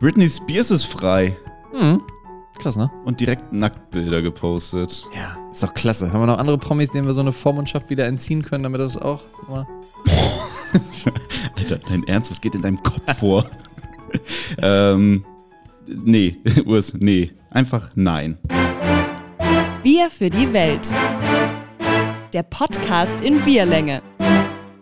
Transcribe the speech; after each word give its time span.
Britney 0.00 0.28
Spears 0.28 0.70
ist 0.70 0.84
frei 0.84 1.36
Hm. 1.72 2.02
Krass, 2.58 2.76
ne? 2.76 2.90
und 3.04 3.20
direkt 3.20 3.52
Nacktbilder 3.52 4.20
gepostet. 4.22 5.06
Ja. 5.14 5.36
Ist 5.50 5.62
doch 5.62 5.72
klasse. 5.72 6.12
Haben 6.12 6.20
wir 6.22 6.26
noch 6.26 6.38
andere 6.38 6.58
Promis, 6.58 6.90
denen 6.90 7.06
wir 7.06 7.14
so 7.14 7.20
eine 7.22 7.32
Vormundschaft 7.32 7.88
wieder 7.90 8.06
entziehen 8.06 8.42
können, 8.42 8.64
damit 8.64 8.80
das 8.80 8.98
auch 8.98 9.20
mal. 9.48 9.66
Alter, 11.56 11.78
dein 11.88 12.04
Ernst, 12.04 12.30
was 12.30 12.40
geht 12.40 12.54
in 12.54 12.62
deinem 12.62 12.82
Kopf 12.82 13.18
vor? 13.18 13.46
ähm, 14.62 15.24
nee, 15.86 16.36
Urs, 16.66 16.92
nee. 16.98 17.32
Einfach 17.50 17.90
nein. 17.94 18.36
Bier 19.82 20.10
für 20.10 20.28
die 20.28 20.52
Welt. 20.52 20.88
Der 22.34 22.42
Podcast 22.42 23.20
in 23.22 23.40
Bierlänge. 23.42 24.02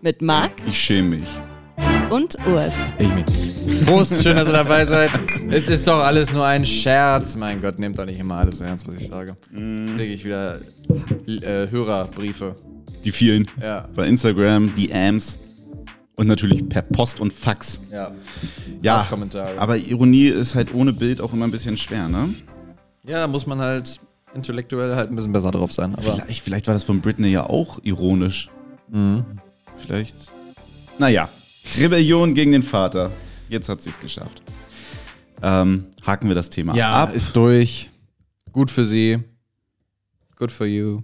Mit 0.02 0.20
Marc 0.20 0.52
Ich 0.66 0.78
schäme 0.78 1.16
mich. 1.18 1.28
und 2.10 2.36
Urs. 2.46 2.92
Ich 2.98 3.08
mich. 3.08 3.24
Prost, 3.86 4.22
schön, 4.22 4.36
dass 4.36 4.48
ihr 4.48 4.52
dabei 4.52 4.84
seid. 4.84 5.10
Es 5.50 5.68
ist 5.68 5.86
doch 5.86 5.98
alles 6.02 6.32
nur 6.32 6.44
ein 6.44 6.64
Scherz. 6.64 7.36
Mein 7.36 7.60
Gott, 7.60 7.78
nehmt 7.78 7.98
doch 7.98 8.06
nicht 8.06 8.18
immer 8.18 8.36
alles 8.36 8.58
so 8.58 8.64
ernst, 8.64 8.86
was 8.88 8.94
ich 8.94 9.06
sage. 9.08 9.36
Jetzt 9.52 9.96
kriege 9.96 10.12
ich 10.12 10.24
wieder 10.24 10.58
äh, 11.26 11.68
Hörerbriefe. 11.70 12.54
Die 13.04 13.12
vielen. 13.12 13.46
Ja. 13.60 13.88
Bei 13.94 14.06
Instagram, 14.06 14.74
die 14.74 14.92
Ams 14.92 15.38
und 16.16 16.26
natürlich 16.26 16.68
per 16.68 16.82
Post 16.82 17.20
und 17.20 17.32
Fax. 17.32 17.80
Ja. 17.92 18.10
Ja, 18.82 18.96
Hasskommentare. 18.96 19.58
aber 19.58 19.76
Ironie 19.76 20.26
ist 20.28 20.54
halt 20.54 20.74
ohne 20.74 20.92
Bild 20.92 21.20
auch 21.20 21.32
immer 21.32 21.46
ein 21.46 21.50
bisschen 21.50 21.76
schwer, 21.78 22.08
ne? 22.08 22.28
Ja, 23.06 23.26
muss 23.26 23.46
man 23.46 23.60
halt 23.60 24.00
intellektuell 24.34 24.94
halt 24.96 25.10
ein 25.10 25.16
bisschen 25.16 25.32
besser 25.32 25.50
drauf 25.50 25.72
sein. 25.72 25.94
Aber 25.94 26.14
Vielleicht, 26.14 26.42
vielleicht 26.42 26.66
war 26.66 26.74
das 26.74 26.84
von 26.84 27.00
Britney 27.00 27.28
ja 27.28 27.44
auch 27.44 27.78
ironisch. 27.82 28.50
Vielleicht. 29.76 30.16
Naja, 30.98 31.28
Rebellion 31.78 32.34
gegen 32.34 32.52
den 32.52 32.62
Vater. 32.62 33.10
Jetzt 33.48 33.68
hat 33.68 33.82
sie 33.82 33.90
es 33.90 34.00
geschafft. 34.00 34.42
Ähm, 35.42 35.86
haken 36.04 36.28
wir 36.28 36.34
das 36.34 36.50
Thema 36.50 36.74
ja, 36.74 37.04
ab. 37.04 37.14
ist 37.14 37.34
durch. 37.36 37.90
Gut 38.52 38.70
für 38.70 38.84
sie. 38.84 39.18
Good 40.36 40.50
for 40.50 40.66
you. 40.66 41.02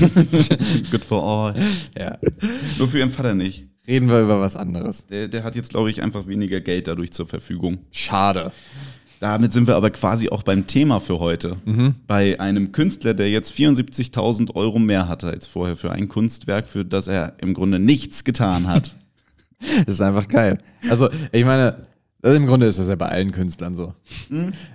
Good 0.90 1.04
for 1.04 1.22
all. 1.22 1.54
Ja. 1.98 2.18
Nur 2.78 2.88
für 2.88 2.98
ihren 2.98 3.10
Vater 3.10 3.34
nicht. 3.34 3.66
Reden 3.86 4.08
wir 4.08 4.20
über 4.20 4.40
was 4.40 4.56
anderes. 4.56 5.06
Der, 5.06 5.28
der 5.28 5.42
hat 5.42 5.56
jetzt, 5.56 5.70
glaube 5.70 5.90
ich, 5.90 6.02
einfach 6.02 6.26
weniger 6.26 6.60
Geld 6.60 6.86
dadurch 6.86 7.12
zur 7.12 7.26
Verfügung. 7.26 7.78
Schade. 7.90 8.52
Damit 9.18 9.52
sind 9.52 9.66
wir 9.66 9.76
aber 9.76 9.90
quasi 9.90 10.30
auch 10.30 10.42
beim 10.42 10.66
Thema 10.66 11.00
für 11.00 11.18
heute. 11.18 11.56
Mhm. 11.64 11.96
Bei 12.06 12.40
einem 12.40 12.72
Künstler, 12.72 13.12
der 13.12 13.30
jetzt 13.30 13.52
74.000 13.52 14.54
Euro 14.54 14.78
mehr 14.78 15.08
hatte 15.08 15.28
als 15.28 15.46
vorher 15.46 15.76
für 15.76 15.92
ein 15.92 16.08
Kunstwerk, 16.08 16.66
für 16.66 16.84
das 16.84 17.06
er 17.06 17.34
im 17.38 17.52
Grunde 17.52 17.78
nichts 17.78 18.24
getan 18.24 18.66
hat. 18.66 18.96
Das 19.86 19.94
ist 19.94 20.00
einfach 20.00 20.26
geil. 20.28 20.58
Also, 20.88 21.10
ich 21.32 21.44
meine, 21.44 21.86
also 22.22 22.36
im 22.36 22.46
Grunde 22.46 22.66
ist 22.66 22.78
das 22.78 22.88
ja 22.88 22.96
bei 22.96 23.08
allen 23.08 23.30
Künstlern 23.30 23.74
so. 23.74 23.94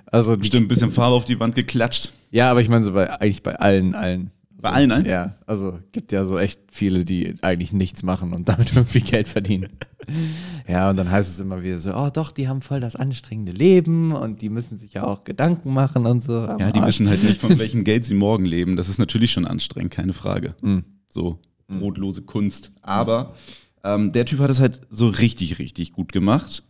Also, 0.06 0.36
die, 0.36 0.42
Bestimmt 0.42 0.66
ein 0.66 0.68
bisschen 0.68 0.92
Farbe 0.94 1.16
auf 1.16 1.26
die 1.26 1.40
Wand 1.40 1.56
geklatscht. 1.56 2.12
ja, 2.32 2.52
aber 2.52 2.62
ich 2.62 2.70
meine 2.70 2.84
so 2.84 2.94
bei, 2.94 3.10
eigentlich 3.20 3.44
bei 3.44 3.56
allen, 3.56 3.96
allen. 3.96 4.32
Bei 4.62 4.70
allen, 4.70 4.92
allen? 4.92 5.06
Ja, 5.06 5.36
also 5.46 5.80
gibt 5.92 6.12
ja 6.12 6.26
so 6.26 6.40
echt 6.40 6.60
viele, 6.72 7.04
die 7.04 7.36
eigentlich 7.42 7.74
nichts 7.74 8.04
machen 8.04 8.34
und 8.34 8.48
damit 8.48 8.72
irgendwie 8.76 9.02
Geld 9.02 9.28
verdienen. 9.28 9.70
Ja, 10.68 10.90
und 10.90 10.98
dann 10.98 11.12
heißt 11.12 11.30
es 11.30 11.40
immer 11.40 11.62
wieder 11.62 11.78
so, 11.78 11.94
oh 11.96 12.10
doch, 12.14 12.32
die 12.32 12.48
haben 12.48 12.62
voll 12.62 12.80
das 12.80 12.96
anstrengende 12.96 13.52
Leben 13.52 14.12
und 14.12 14.42
die 14.42 14.50
müssen 14.50 14.80
sich 14.80 14.94
ja 14.94 15.04
auch 15.04 15.24
Gedanken 15.24 15.74
machen 15.74 16.06
und 16.06 16.24
so. 16.24 16.46
Ja, 16.46 16.72
die 16.72 16.82
wissen 16.82 17.10
halt 17.10 17.24
nicht, 17.24 17.42
von 17.42 17.60
welchem 17.60 17.84
Geld 17.84 18.06
sie 18.06 18.16
morgen 18.16 18.46
leben. 18.46 18.76
Das 18.76 18.88
ist 18.88 18.98
natürlich 18.98 19.32
schon 19.32 19.46
anstrengend, 19.46 19.92
keine 19.92 20.14
Frage. 20.14 20.56
So 21.10 21.40
brotlose 21.68 22.22
Kunst. 22.22 22.72
Aber 22.82 23.36
ähm, 23.86 24.12
der 24.12 24.26
Typ 24.26 24.40
hat 24.40 24.50
es 24.50 24.60
halt 24.60 24.82
so 24.90 25.08
richtig, 25.08 25.60
richtig 25.60 25.94
gut 25.94 26.12
gemacht 26.12 26.64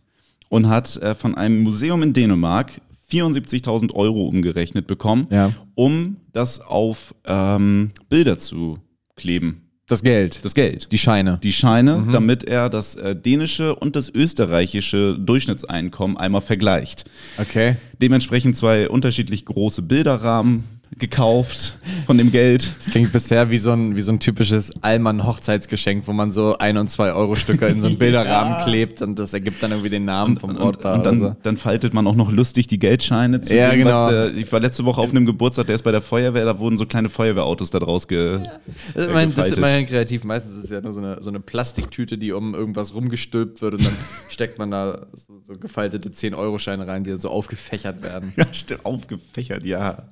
und 0.48 0.68
hat 0.68 0.96
äh, 0.98 1.14
von 1.14 1.34
einem 1.34 1.62
Museum 1.62 2.02
in 2.02 2.12
Dänemark 2.12 2.80
74.000 3.10 3.92
Euro 3.94 4.26
umgerechnet 4.26 4.86
bekommen, 4.86 5.26
Ja. 5.30 5.52
um 5.74 6.16
das 6.32 6.60
auf 6.60 7.14
ähm, 7.24 7.90
Bilder 8.08 8.38
zu 8.38 8.78
kleben. 9.16 9.62
Das 9.88 10.02
Geld, 10.02 10.44
Das 10.44 10.54
Geld. 10.56 10.88
die 10.90 10.98
Scheine. 10.98 11.38
Die 11.44 11.52
Scheine, 11.52 12.08
damit 12.10 12.42
er 12.42 12.68
das 12.68 12.96
äh, 12.96 13.14
dänische 13.14 13.76
und 13.76 13.94
das 13.94 14.08
österreichische 14.12 15.16
Durchschnittseinkommen 15.16 16.16
einmal 16.16 16.40
vergleicht. 16.40 17.04
Okay. 17.38 17.76
Dementsprechend 18.02 18.56
zwei 18.56 18.88
unterschiedlich 18.88 19.44
große 19.44 19.82
Bilderrahmen 19.82 20.64
gekauft 20.98 21.76
von 22.06 22.16
dem 22.16 22.30
Geld. 22.30 22.70
Das 22.78 22.90
klingt 22.90 23.12
bisher 23.12 23.50
wie 23.50 23.58
so 23.58 23.72
ein, 23.72 23.96
wie 23.96 24.00
so 24.02 24.12
ein 24.12 24.20
typisches 24.20 24.72
Allmann-Hochzeitsgeschenk, 24.82 26.06
wo 26.06 26.12
man 26.12 26.30
so 26.30 26.56
ein- 26.58 26.76
und 26.78 26.88
zwei 26.90 27.12
Euro-Stücke 27.12 27.66
in 27.66 27.80
so 27.82 27.88
einen 27.88 27.98
Bilderrahmen 27.98 28.58
Ja. 28.58 28.64
klebt 28.64 29.02
und 29.02 29.18
das 29.18 29.34
ergibt 29.34 29.62
dann 29.62 29.72
irgendwie 29.72 29.90
den 29.90 30.04
Namen 30.04 30.38
vom 30.38 30.50
Und, 30.50 30.56
Brautpaar 30.56 30.94
und 30.94 31.04
dann, 31.06 31.20
oder 31.20 31.28
so. 31.30 31.36
dann 31.42 31.56
faltet 31.56 31.92
man 31.92 32.06
auch 32.06 32.14
noch 32.14 32.30
lustig 32.32 32.66
die 32.66 32.78
Geldscheine 32.78 33.40
zu. 33.40 33.54
Ja, 33.54 33.70
dem, 33.70 33.80
genau. 33.80 34.06
was, 34.06 34.12
äh, 34.12 34.30
ich 34.30 34.50
war 34.52 34.60
letzte 34.60 34.84
Woche 34.84 35.00
auf 35.00 35.10
einem 35.10 35.26
Geburtstag, 35.26 35.66
der 35.66 35.74
ist 35.74 35.82
bei 35.82 35.92
der 35.92 36.00
Feuerwehr, 36.02 36.44
da 36.44 36.58
wurden 36.58 36.76
so 36.76 36.86
kleine 36.86 37.08
Feuerwehrautos 37.08 37.70
da 37.70 37.78
draus 37.78 38.08
ge 38.08 38.38
Das 38.38 38.48
ist, 38.94 38.96
äh, 38.96 39.04
immerhin, 39.10 39.34
das 39.34 39.48
ist 39.48 39.58
immerhin 39.58 39.86
kreativ. 39.86 40.24
Meistens 40.24 40.56
ist 40.56 40.64
es 40.64 40.70
ja 40.70 40.80
nur 40.80 40.92
so 40.92 41.00
eine, 41.00 41.18
so 41.22 41.30
eine 41.30 41.40
Plastiktüte, 41.40 42.16
die 42.16 42.32
um 42.32 42.54
irgendwas 42.54 42.94
rumgestülpt 42.94 43.60
wird 43.60 43.74
und 43.74 43.84
dann 43.86 43.96
steckt 44.30 44.58
man 44.58 44.70
da 44.70 45.06
so, 45.12 45.34
so 45.42 45.58
gefaltete 45.58 46.08
10-Euro-Scheine 46.08 46.86
rein, 46.86 47.04
die 47.04 47.16
so 47.16 47.28
aufgefächert 47.28 48.02
werden. 48.02 48.32
Ja, 48.36 48.46
stimmt, 48.52 48.84
aufgefächert, 48.86 49.64
ja. 49.64 50.04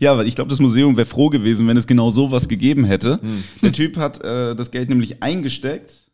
Ja, 0.00 0.11
aber 0.12 0.26
ich 0.26 0.34
glaube, 0.34 0.50
das 0.50 0.60
Museum 0.60 0.96
wäre 0.96 1.06
froh 1.06 1.28
gewesen, 1.28 1.66
wenn 1.66 1.76
es 1.76 1.86
genau 1.86 2.10
sowas 2.10 2.48
gegeben 2.48 2.84
hätte. 2.84 3.20
Hm. 3.20 3.44
Der 3.62 3.72
Typ 3.72 3.96
hat 3.96 4.22
äh, 4.22 4.54
das 4.54 4.70
Geld 4.70 4.88
nämlich 4.88 5.22
eingesteckt 5.22 6.08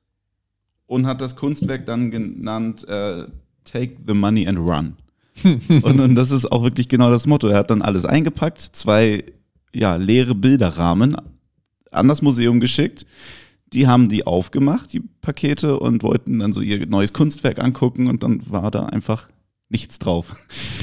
und 0.86 1.06
hat 1.06 1.20
das 1.20 1.36
Kunstwerk 1.36 1.86
dann 1.86 2.10
genannt 2.10 2.86
äh, 2.88 3.24
Take 3.64 3.96
the 4.06 4.14
Money 4.14 4.46
and 4.48 4.58
Run. 4.58 4.96
und, 5.44 6.00
und 6.00 6.14
das 6.14 6.30
ist 6.30 6.50
auch 6.50 6.62
wirklich 6.62 6.88
genau 6.88 7.10
das 7.10 7.26
Motto. 7.26 7.48
Er 7.48 7.58
hat 7.58 7.70
dann 7.70 7.82
alles 7.82 8.04
eingepackt, 8.04 8.58
zwei 8.60 9.24
ja, 9.74 9.96
leere 9.96 10.34
Bilderrahmen 10.34 11.16
an 11.90 12.08
das 12.08 12.22
Museum 12.22 12.60
geschickt. 12.60 13.06
Die 13.72 13.86
haben 13.86 14.08
die 14.08 14.26
aufgemacht, 14.26 14.92
die 14.92 15.02
Pakete, 15.20 15.78
und 15.78 16.02
wollten 16.02 16.38
dann 16.38 16.52
so 16.52 16.60
ihr 16.60 16.86
neues 16.86 17.12
Kunstwerk 17.12 17.62
angucken 17.62 18.08
und 18.08 18.22
dann 18.22 18.40
war 18.50 18.70
da 18.70 18.86
einfach 18.86 19.28
nichts 19.70 19.98
drauf. 19.98 20.34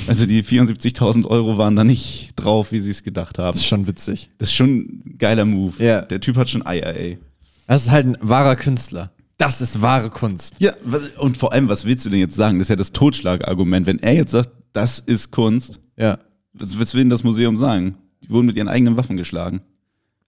Also 0.07 0.25
die 0.25 0.43
74.000 0.43 1.25
Euro 1.25 1.57
waren 1.57 1.75
da 1.75 1.83
nicht 1.83 2.33
drauf, 2.35 2.71
wie 2.71 2.79
sie 2.79 2.91
es 2.91 3.03
gedacht 3.03 3.39
haben. 3.39 3.53
Das 3.53 3.61
ist 3.61 3.67
schon 3.67 3.87
witzig. 3.87 4.29
Das 4.37 4.49
ist 4.49 4.53
schon 4.55 4.69
ein 4.69 5.15
geiler 5.17 5.45
Move. 5.45 5.83
Ja. 5.83 6.01
Der 6.01 6.19
Typ 6.19 6.37
hat 6.37 6.49
schon 6.49 6.65
Eier, 6.65 6.95
ey. 6.95 7.17
Das 7.67 7.83
ist 7.85 7.91
halt 7.91 8.05
ein 8.05 8.17
wahrer 8.21 8.55
Künstler. 8.55 9.11
Das 9.37 9.59
ist 9.61 9.81
wahre 9.81 10.09
Kunst. 10.11 10.55
Ja, 10.59 10.73
und 11.17 11.35
vor 11.35 11.51
allem, 11.51 11.67
was 11.67 11.83
willst 11.85 12.05
du 12.05 12.09
denn 12.09 12.19
jetzt 12.19 12.35
sagen? 12.35 12.57
Das 12.59 12.65
ist 12.65 12.69
ja 12.69 12.75
das 12.77 12.91
Totschlagargument. 12.93 13.85
Wenn 13.85 13.99
er 13.99 14.13
jetzt 14.13 14.31
sagt, 14.31 14.49
das 14.71 14.99
ist 14.99 15.31
Kunst, 15.31 15.81
Ja. 15.97 16.19
was, 16.53 16.79
was 16.79 16.93
will 16.93 17.01
denn 17.01 17.09
das 17.09 17.23
Museum 17.23 17.57
sagen? 17.57 17.97
Die 18.23 18.29
wurden 18.29 18.45
mit 18.45 18.55
ihren 18.55 18.69
eigenen 18.69 18.95
Waffen 18.97 19.17
geschlagen. 19.17 19.61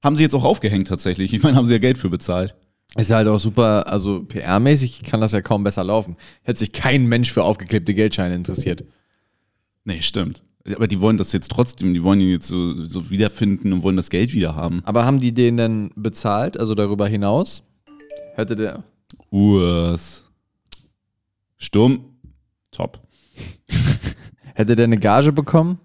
Haben 0.03 0.16
sie 0.16 0.24
jetzt 0.24 0.35
auch 0.35 0.44
aufgehängt 0.44 0.88
tatsächlich. 0.88 1.34
Ich 1.34 1.41
meine, 1.41 1.56
haben 1.56 1.66
sie 1.66 1.74
ja 1.74 1.79
Geld 1.79 1.97
für 1.97 2.09
bezahlt. 2.09 2.56
Ist 2.96 3.09
ja 3.09 3.18
halt 3.18 3.28
auch 3.28 3.40
super, 3.40 3.88
also 3.88 4.20
PR-mäßig 4.20 5.03
kann 5.03 5.22
das 5.22 5.34
ja 5.34 5.42
kaum 5.42 5.64
besser 5.64 5.84
laufen. 5.84 6.16
Hätte 6.44 6.59
sich 6.59 6.72
kein 6.72 7.06
Mensch 7.06 7.31
für 7.31 7.44
aufgeklebte 7.44 7.94
Geldscheine 7.94 8.34
interessiert. 8.34 8.86
Nee, 9.84 10.02
stimmt. 10.02 10.44
Aber 10.75 10.88
die 10.88 11.00
wollen 11.00 11.18
das 11.18 11.31
jetzt 11.31 11.50
trotzdem, 11.50 11.94
die 11.94 12.03
wollen 12.03 12.20
ihn 12.20 12.31
jetzt 12.31 12.48
so, 12.48 12.84
so 12.84 13.09
wiederfinden 13.09 13.72
und 13.72 13.84
wollen 13.84 13.96
das 13.96 14.09
Geld 14.09 14.34
wieder 14.34 14.56
haben. 14.56 14.81
Aber 14.84 15.06
haben 15.06 15.20
die 15.20 15.34
den 15.34 15.58
denn 15.58 15.92
bezahlt, 15.96 16.59
also 16.59 16.75
darüber 16.75 17.08
hinaus? 17.08 17.64
Hätte 18.36 18.56
der. 18.56 18.84
Urs. 19.30 20.25
Sturm. 21.58 22.18
Top. 22.72 23.02
Hätte 24.56 24.75
der 24.75 24.86
eine 24.86 24.98
Gage 24.98 25.31
bekommen? 25.31 25.80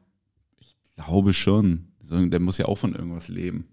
Glaube 0.96 1.32
schon. 1.32 1.88
Der 2.00 2.40
muss 2.40 2.58
ja 2.58 2.66
auch 2.66 2.76
von 2.76 2.94
irgendwas 2.94 3.28
leben. 3.28 3.68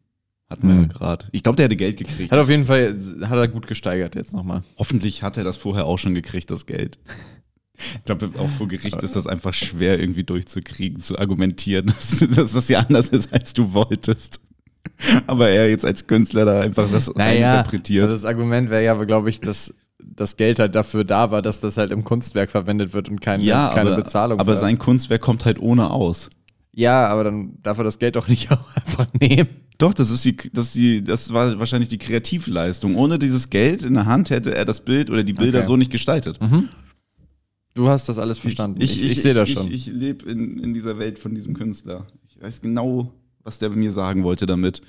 Hatten 0.50 0.68
wir 0.68 0.76
Hm. 0.76 0.82
ja 0.84 0.88
gerade. 0.88 1.26
Ich 1.32 1.44
glaube, 1.44 1.56
der 1.58 1.66
hätte 1.66 1.76
Geld 1.76 1.98
gekriegt. 1.98 2.32
Hat 2.32 2.40
auf 2.40 2.50
jeden 2.50 2.66
Fall, 2.66 2.98
hat 3.22 3.38
er 3.38 3.48
gut 3.48 3.68
gesteigert 3.68 4.16
jetzt 4.16 4.34
nochmal. 4.34 4.64
Hoffentlich 4.78 5.22
hat 5.24 5.38
er 5.38 5.44
das 5.44 5.58
vorher 5.58 5.86
auch 5.86 5.98
schon 5.98 6.14
gekriegt, 6.16 6.50
das 6.52 6.66
Geld. 6.66 6.98
Ich 7.96 8.04
glaube, 8.06 8.32
auch 8.38 8.50
vor 8.50 8.68
Gericht 8.68 9.02
ist 9.04 9.16
das 9.16 9.26
einfach 9.26 9.54
schwer 9.54 10.00
irgendwie 10.00 10.24
durchzukriegen, 10.26 11.00
zu 11.00 11.18
argumentieren, 11.18 11.86
dass, 11.98 12.20
dass 12.36 12.52
das 12.54 12.68
ja 12.68 12.80
anders 12.80 13.10
ist, 13.10 13.32
als 13.32 13.54
du 13.54 13.74
wolltest. 13.74 14.42
Aber 15.28 15.50
er 15.50 15.70
jetzt 15.70 15.86
als 15.86 16.08
Künstler 16.08 16.44
da 16.46 16.60
einfach 16.62 16.90
das 16.92 17.08
interpretiert. 17.08 18.12
das 18.12 18.26
Argument 18.26 18.70
wäre 18.70 18.84
ja, 18.84 19.02
glaube 19.06 19.30
ich, 19.30 19.40
dass 19.40 19.74
das 20.00 20.36
Geld 20.36 20.60
halt 20.60 20.76
dafür 20.76 21.04
da 21.06 21.32
war, 21.32 21.42
dass 21.42 21.62
das 21.62 21.78
halt 21.78 21.92
im 21.92 22.04
Kunstwerk 22.04 22.50
verwendet 22.50 22.94
wird 22.94 23.08
und 23.08 23.22
keine, 23.22 23.44
ja, 23.44 23.72
keine 23.74 23.92
aber, 23.92 24.04
Bezahlung. 24.04 24.40
aber 24.40 24.56
sein 24.56 24.78
Kunstwerk 24.78 25.22
kommt 25.22 25.46
halt 25.46 25.60
ohne 25.60 25.92
aus. 25.92 26.30
ja, 26.74 27.08
aber 27.08 27.24
dann 27.24 27.62
darf 27.62 27.78
er 27.78 27.84
das 27.86 28.00
Geld 28.00 28.16
doch 28.18 28.28
nicht 28.28 28.52
auch 28.52 28.76
einfach 28.76 29.08
nehmen. 29.14 29.48
Doch, 29.80 29.94
das 29.94 30.12
ist 30.12 30.26
die, 30.26 30.36
das, 30.54 30.68
ist 30.68 30.76
die, 30.76 31.04
das 31.04 31.34
war 31.34 31.58
wahrscheinlich 31.58 31.88
die 31.90 31.98
Kreativleistung. 31.98 32.96
Ohne 32.98 33.18
dieses 33.18 33.50
Geld 33.50 33.84
in 33.84 33.94
der 33.94 34.06
Hand 34.06 34.30
hätte 34.30 34.54
er 34.54 34.66
das 34.66 34.82
Bild 34.82 35.10
oder 35.10 35.24
die 35.24 35.34
Bilder 35.34 35.60
Okay. 35.60 35.68
so 35.68 35.78
nicht 35.78 35.92
gestaltet. 35.92 36.38
Du 37.74 37.88
hast 37.88 38.10
das 38.10 38.20
alles 38.20 38.40
verstanden. 38.40 38.82
Ich, 38.82 39.02
ich, 39.02 39.22
sehe 39.22 39.34
das 39.34 39.50
schon. 39.50 39.68
Ich, 39.68 39.88
ich 39.88 39.94
lebe 39.94 40.30
in, 40.30 40.60
in 40.60 40.74
dieser 40.74 41.00
Welt 41.00 41.18
von 41.18 41.34
diesem 41.34 41.54
Künstler. 41.54 42.06
Ich 42.28 42.42
weiß 42.42 42.60
genau, 42.62 43.14
was 43.44 43.58
der 43.58 43.70
mir 43.70 43.92
sagen 43.92 44.24
wollte 44.24 44.46
damit. 44.46 44.82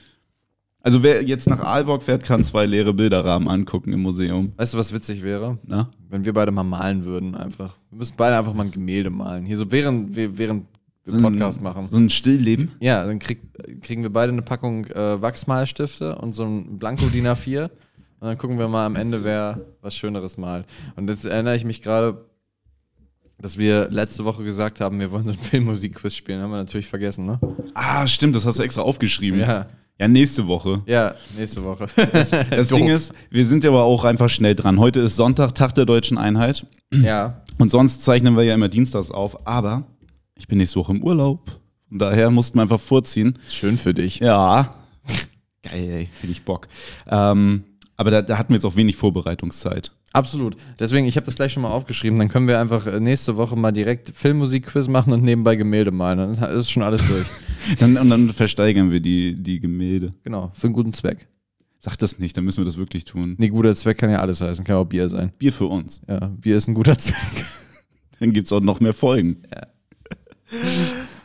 Also 0.82 1.02
wer 1.02 1.22
jetzt 1.22 1.48
nach 1.48 1.60
Aalborg 1.60 2.02
fährt, 2.02 2.24
kann 2.24 2.42
zwei 2.42 2.66
leere 2.66 2.92
Bilderrahmen 2.92 3.48
angucken 3.48 3.92
im 3.92 4.00
Museum. 4.00 4.52
Weißt 4.56 4.74
du, 4.74 4.78
was 4.78 4.92
witzig 4.92 5.22
wäre? 5.22 5.58
Na? 5.66 5.90
Wenn 6.08 6.24
wir 6.24 6.32
beide 6.32 6.50
mal 6.50 6.64
malen 6.64 7.04
würden, 7.04 7.36
einfach. 7.36 7.76
Wir 7.90 7.98
müssen 7.98 8.14
beide 8.16 8.36
einfach 8.38 8.54
mal 8.54 8.64
ein 8.64 8.72
Gemälde 8.72 9.10
malen. 9.10 9.44
Hier 9.44 9.56
so 9.58 9.70
während 9.70 10.16
während 10.16 10.66
So 11.10 11.16
ein- 11.18 11.22
Podcast 11.22 11.60
machen. 11.60 11.82
So 11.88 11.96
ein 11.98 12.10
Stillleben. 12.10 12.72
Ja, 12.80 13.04
dann 13.04 13.18
krieg, 13.18 13.40
kriegen 13.82 14.02
wir 14.02 14.10
beide 14.12 14.32
eine 14.32 14.42
Packung 14.42 14.86
äh, 14.86 15.20
Wachsmalstifte 15.20 16.16
und 16.16 16.34
so 16.34 16.44
ein 16.44 16.78
Blanko 16.78 17.06
DIN 17.06 17.26
A4. 17.26 17.64
Und 17.64 18.26
dann 18.28 18.36
gucken 18.38 18.58
wir 18.58 18.68
mal 18.68 18.84
am 18.86 18.96
Ende, 18.96 19.24
wer 19.24 19.60
was 19.80 19.94
Schöneres 19.94 20.36
malt. 20.36 20.66
Und 20.96 21.08
jetzt 21.08 21.24
erinnere 21.24 21.56
ich 21.56 21.64
mich 21.64 21.80
gerade, 21.82 22.24
dass 23.38 23.56
wir 23.56 23.88
letzte 23.90 24.24
Woche 24.26 24.44
gesagt 24.44 24.80
haben, 24.80 25.00
wir 25.00 25.10
wollen 25.10 25.26
so 25.26 25.32
ein 25.32 25.38
Filmmusikquiz 25.40 26.14
spielen. 26.14 26.42
Haben 26.42 26.50
wir 26.50 26.58
natürlich 26.58 26.86
vergessen, 26.88 27.24
ne? 27.24 27.38
Ah, 27.74 28.06
stimmt, 28.06 28.36
das 28.36 28.44
hast 28.44 28.58
du 28.58 28.62
extra 28.62 28.82
aufgeschrieben. 28.82 29.40
Ja. 29.40 29.66
Ja, 29.98 30.08
nächste 30.08 30.46
Woche. 30.48 30.82
Ja, 30.86 31.14
nächste 31.36 31.62
Woche. 31.62 31.86
Das 32.50 32.68
Doof. 32.68 32.78
Ding 32.78 32.88
ist, 32.88 33.12
wir 33.28 33.46
sind 33.46 33.64
ja 33.64 33.70
aber 33.70 33.82
auch 33.82 34.04
einfach 34.04 34.30
schnell 34.30 34.54
dran. 34.54 34.78
Heute 34.78 35.00
ist 35.00 35.16
Sonntag, 35.16 35.54
Tag 35.54 35.74
der 35.74 35.84
deutschen 35.84 36.16
Einheit. 36.16 36.66
Ja. 36.90 37.42
Und 37.58 37.70
sonst 37.70 38.02
zeichnen 38.02 38.34
wir 38.34 38.42
ja 38.42 38.54
immer 38.54 38.68
dienstags 38.70 39.10
auf. 39.10 39.46
Aber 39.46 39.84
ich 40.40 40.48
bin 40.48 40.58
nächste 40.58 40.80
Woche 40.80 40.92
im 40.92 41.02
Urlaub. 41.02 41.60
Und 41.90 41.98
daher 42.00 42.30
mussten 42.30 42.58
wir 42.58 42.62
einfach 42.62 42.80
vorziehen. 42.80 43.38
Schön 43.48 43.76
für 43.78 43.92
dich. 43.92 44.20
Ja. 44.20 44.74
Geil, 45.62 45.88
ey. 45.90 46.08
Hätte 46.20 46.32
ich 46.32 46.44
Bock. 46.44 46.68
Ähm, 47.08 47.64
aber 47.96 48.10
da, 48.10 48.22
da 48.22 48.38
hatten 48.38 48.50
wir 48.50 48.56
jetzt 48.56 48.64
auch 48.64 48.76
wenig 48.76 48.96
Vorbereitungszeit. 48.96 49.92
Absolut. 50.12 50.56
Deswegen, 50.78 51.06
ich 51.06 51.16
habe 51.16 51.26
das 51.26 51.36
gleich 51.36 51.52
schon 51.52 51.62
mal 51.62 51.70
aufgeschrieben. 51.70 52.18
Dann 52.18 52.28
können 52.28 52.48
wir 52.48 52.58
einfach 52.58 52.86
äh, 52.86 52.98
nächste 52.98 53.36
Woche 53.36 53.54
mal 53.54 53.70
direkt 53.70 54.10
Filmmusikquiz 54.14 54.88
machen 54.88 55.12
und 55.12 55.22
nebenbei 55.22 55.56
Gemälde 55.56 55.90
malen. 55.90 56.36
Dann 56.40 56.56
ist 56.56 56.70
schon 56.70 56.82
alles 56.82 57.06
durch. 57.06 57.26
Dann, 57.78 57.98
und 57.98 58.08
dann 58.08 58.30
versteigern 58.30 58.90
wir 58.90 59.00
die, 59.00 59.36
die 59.40 59.60
Gemälde. 59.60 60.14
genau, 60.24 60.50
für 60.54 60.68
einen 60.68 60.72
guten 60.72 60.94
Zweck. 60.94 61.28
Sag 61.78 61.98
das 61.98 62.18
nicht, 62.18 62.34
dann 62.34 62.44
müssen 62.44 62.58
wir 62.58 62.64
das 62.64 62.78
wirklich 62.78 63.04
tun. 63.04 63.36
Nee, 63.38 63.50
guter 63.50 63.74
Zweck 63.74 63.98
kann 63.98 64.10
ja 64.10 64.20
alles 64.20 64.40
heißen, 64.40 64.64
kann 64.64 64.76
auch 64.76 64.86
Bier 64.86 65.10
sein. 65.10 65.32
Bier 65.38 65.52
für 65.52 65.66
uns. 65.66 66.00
Ja, 66.08 66.28
Bier 66.28 66.56
ist 66.56 66.68
ein 66.68 66.74
guter 66.74 66.96
Zweck. 66.98 67.44
Dann 68.18 68.32
gibt 68.32 68.46
es 68.46 68.52
auch 68.52 68.60
noch 68.60 68.80
mehr 68.80 68.94
Folgen. 68.94 69.42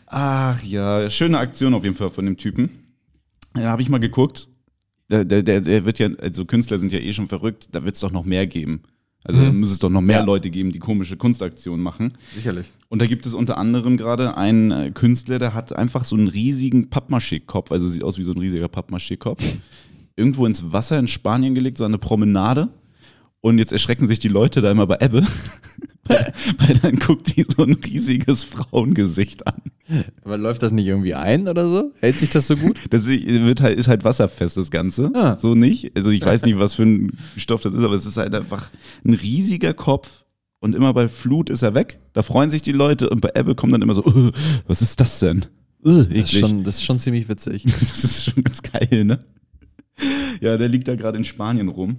Ach 0.08 0.64
ja, 0.64 1.10
schöne 1.10 1.38
Aktion 1.40 1.74
auf 1.74 1.84
jeden 1.84 1.96
Fall 1.96 2.10
von 2.10 2.26
dem 2.26 2.38
Typen. 2.38 2.70
Da 3.54 3.64
habe 3.70 3.82
ich 3.82 3.90
mal 3.90 4.00
geguckt. 4.00 4.48
Der, 5.10 5.24
der, 5.24 5.44
der, 5.44 5.86
wird 5.86 6.00
ja, 6.00 6.10
also 6.20 6.46
Künstler 6.46 6.78
sind 6.80 6.92
ja 6.92 7.00
eh 7.00 7.14
schon 7.14 7.28
verrückt, 7.28 7.70
da 7.72 7.84
wird 7.86 7.96
es 7.96 8.02
doch 8.02 8.12
noch 8.12 8.26
mehr 8.26 8.48
geben. 8.48 8.82
Also 9.24 9.40
da 9.42 9.52
Mhm. 9.52 9.60
muss 9.60 9.72
es 9.72 9.80
doch 9.80 9.90
noch 9.90 10.02
mehr 10.02 10.20
Ja. 10.20 10.24
Leute 10.26 10.50
geben, 10.50 10.72
die 10.72 10.80
komische 10.80 11.16
Kunstaktionen 11.18 11.82
machen. 11.82 12.14
Sicherlich. 12.36 12.66
Und 12.90 13.02
da 13.02 13.08
gibt 13.08 13.26
es 13.26 13.34
unter 13.34 13.58
anderem 13.58 13.98
gerade 13.98 14.38
einen 14.38 14.72
äh, 14.72 14.92
Künstler, 14.92 15.40
der 15.40 15.54
hat 15.54 15.76
einfach 15.76 16.06
so 16.06 16.16
einen 16.16 16.28
riesigen 16.28 16.90
Pappmaché-Kopf, 16.90 17.72
also 17.72 17.88
sieht 17.88 18.04
aus 18.04 18.18
wie 18.18 18.24
so 18.24 18.32
ein 18.32 18.38
riesiger 18.38 18.68
Pappmaché-Kopf, 18.68 19.44
irgendwo 20.16 20.46
ins 20.46 20.72
Wasser 20.72 20.98
in 21.00 21.08
Spanien 21.08 21.56
gelegt, 21.56 21.78
so 21.78 21.86
eine 21.86 21.98
Promenade. 21.98 22.70
Und 23.46 23.60
jetzt 23.60 23.72
erschrecken 23.72 24.08
sich 24.08 24.18
die 24.18 24.28
Leute 24.28 24.60
da 24.62 24.72
immer 24.72 24.88
bei 24.88 24.98
Ebbe, 25.00 25.22
weil, 26.06 26.34
weil 26.58 26.78
dann 26.82 26.96
guckt 26.96 27.36
die 27.38 27.46
so 27.48 27.62
ein 27.62 27.76
riesiges 27.76 28.44
Frauengesicht 28.44 29.46
an. 29.46 29.62
Aber 30.24 30.36
läuft 30.36 30.64
das 30.64 30.72
nicht 30.72 30.88
irgendwie 30.88 31.14
ein 31.14 31.48
oder 31.48 31.70
so? 31.70 31.92
Hält 32.00 32.18
sich 32.18 32.32
das 32.32 32.48
so 32.48 32.56
gut? 32.56 32.80
Das 32.90 33.06
wird 33.06 33.62
halt, 33.62 33.78
ist 33.78 33.88
halt 33.88 34.04
wasserfest, 34.04 34.58
das 34.58 34.72
Ganze. 34.72 35.12
Ah. 35.14 35.38
So 35.38 35.54
nicht. 35.54 35.96
Also 35.96 36.10
ich 36.10 36.26
weiß 36.26 36.42
nicht, 36.42 36.58
was 36.58 36.74
für 36.74 36.88
ein 36.88 37.20
Stoff 37.38 37.62
das 37.62 37.76
ist, 37.76 37.84
aber 37.84 37.94
es 37.94 38.08
ist 38.08 38.18
halt 38.18 38.34
einfach 38.34 38.72
ein 39.06 39.14
riesiger 39.14 39.76
Kopf. 39.76 40.26
Und 40.60 40.74
immer 40.74 40.92
bei 40.96 41.08
Flut 41.08 41.52
ist 41.52 41.62
er 41.62 41.76
weg. 41.76 42.00
Da 42.14 42.24
freuen 42.24 42.50
sich 42.50 42.64
die 42.64 42.72
Leute 42.72 43.12
und 43.12 43.22
bei 43.22 43.30
Ebbe 43.36 43.54
kommt 43.54 43.74
dann 43.74 43.84
immer 43.84 43.94
so, 43.94 44.04
"Ugh, 44.04 44.32
was 44.66 44.82
ist 44.82 45.00
das 45.00 45.20
denn? 45.20 45.46
Ugh, 45.84 46.08
Das 46.10 46.34
ist, 46.34 46.40
schon, 46.40 46.64
das 46.64 46.78
ist 46.78 46.84
schon 46.84 46.98
ziemlich 46.98 47.30
witzig. 47.30 47.64
Das 47.70 48.04
ist 48.04 48.26
schon 48.26 48.44
ganz 48.44 48.64
geil, 48.64 49.06
ne? 49.06 49.20
Ja, 50.42 50.58
der 50.58 50.68
liegt 50.68 50.88
da 50.88 50.96
gerade 50.96 51.20
in 51.20 51.24
Spanien 51.24 51.70
rum. 51.70 51.98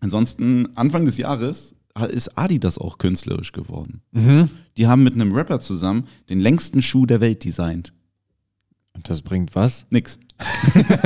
Ansonsten, 0.00 0.68
Anfang 0.76 1.04
des 1.04 1.18
Jahres 1.18 1.74
ist 2.10 2.38
Adidas 2.38 2.78
auch 2.78 2.98
künstlerisch 2.98 3.52
geworden. 3.52 4.02
Mhm. 4.12 4.48
Die 4.76 4.86
haben 4.86 5.02
mit 5.02 5.14
einem 5.14 5.32
Rapper 5.32 5.60
zusammen 5.60 6.06
den 6.28 6.40
längsten 6.40 6.82
Schuh 6.82 7.06
der 7.06 7.20
Welt 7.20 7.44
designt. 7.44 7.92
Und 8.94 9.08
das 9.08 9.22
bringt 9.22 9.54
was? 9.54 9.86
Nix. 9.90 10.18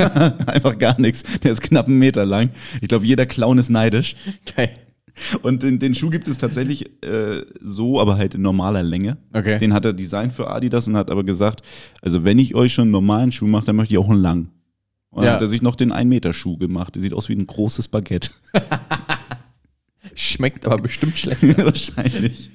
Einfach 0.47 0.77
gar 0.77 0.99
nichts. 0.99 1.23
Der 1.39 1.51
ist 1.51 1.61
knapp 1.61 1.87
einen 1.87 1.99
Meter 1.99 2.25
lang. 2.25 2.51
Ich 2.81 2.87
glaube, 2.87 3.05
jeder 3.05 3.25
Clown 3.25 3.57
ist 3.57 3.69
neidisch. 3.69 4.15
Geil. 4.55 4.73
Und 5.41 5.63
den, 5.63 5.79
den 5.79 5.95
Schuh 5.95 6.09
gibt 6.09 6.27
es 6.27 6.37
tatsächlich 6.37 7.03
äh, 7.03 7.43
so, 7.61 8.01
aber 8.01 8.17
halt 8.17 8.35
in 8.35 8.41
normaler 8.41 8.83
Länge. 8.83 9.17
Okay. 9.33 9.59
Den 9.59 9.73
hat 9.73 9.85
er 9.85 9.93
designt 9.93 10.33
für 10.33 10.49
Adidas 10.49 10.87
und 10.87 10.97
hat 10.97 11.09
aber 11.09 11.23
gesagt, 11.23 11.61
also 12.01 12.23
wenn 12.23 12.37
ich 12.37 12.55
euch 12.55 12.73
schon 12.73 12.83
einen 12.83 12.91
normalen 12.91 13.31
Schuh 13.31 13.47
mache, 13.47 13.65
dann 13.65 13.77
möchte 13.77 13.93
ich 13.93 13.97
auch 13.97 14.09
einen 14.09 14.21
lang. 14.21 14.49
Und 15.15 15.21
dann 15.21 15.25
Ja. 15.31 15.33
hat 15.35 15.41
er 15.41 15.47
sich 15.47 15.61
noch 15.61 15.75
den 15.75 15.93
1-Meter-Schuh 15.93 16.57
gemacht. 16.57 16.93
Der 16.95 17.01
sieht 17.01 17.13
aus 17.13 17.29
wie 17.29 17.35
ein 17.35 17.47
großes 17.47 17.87
Baguette. 17.87 18.31
Schmeckt 20.13 20.65
aber 20.65 20.77
bestimmt 20.77 21.17
schlecht. 21.17 21.41
Wahrscheinlich. 21.57 22.51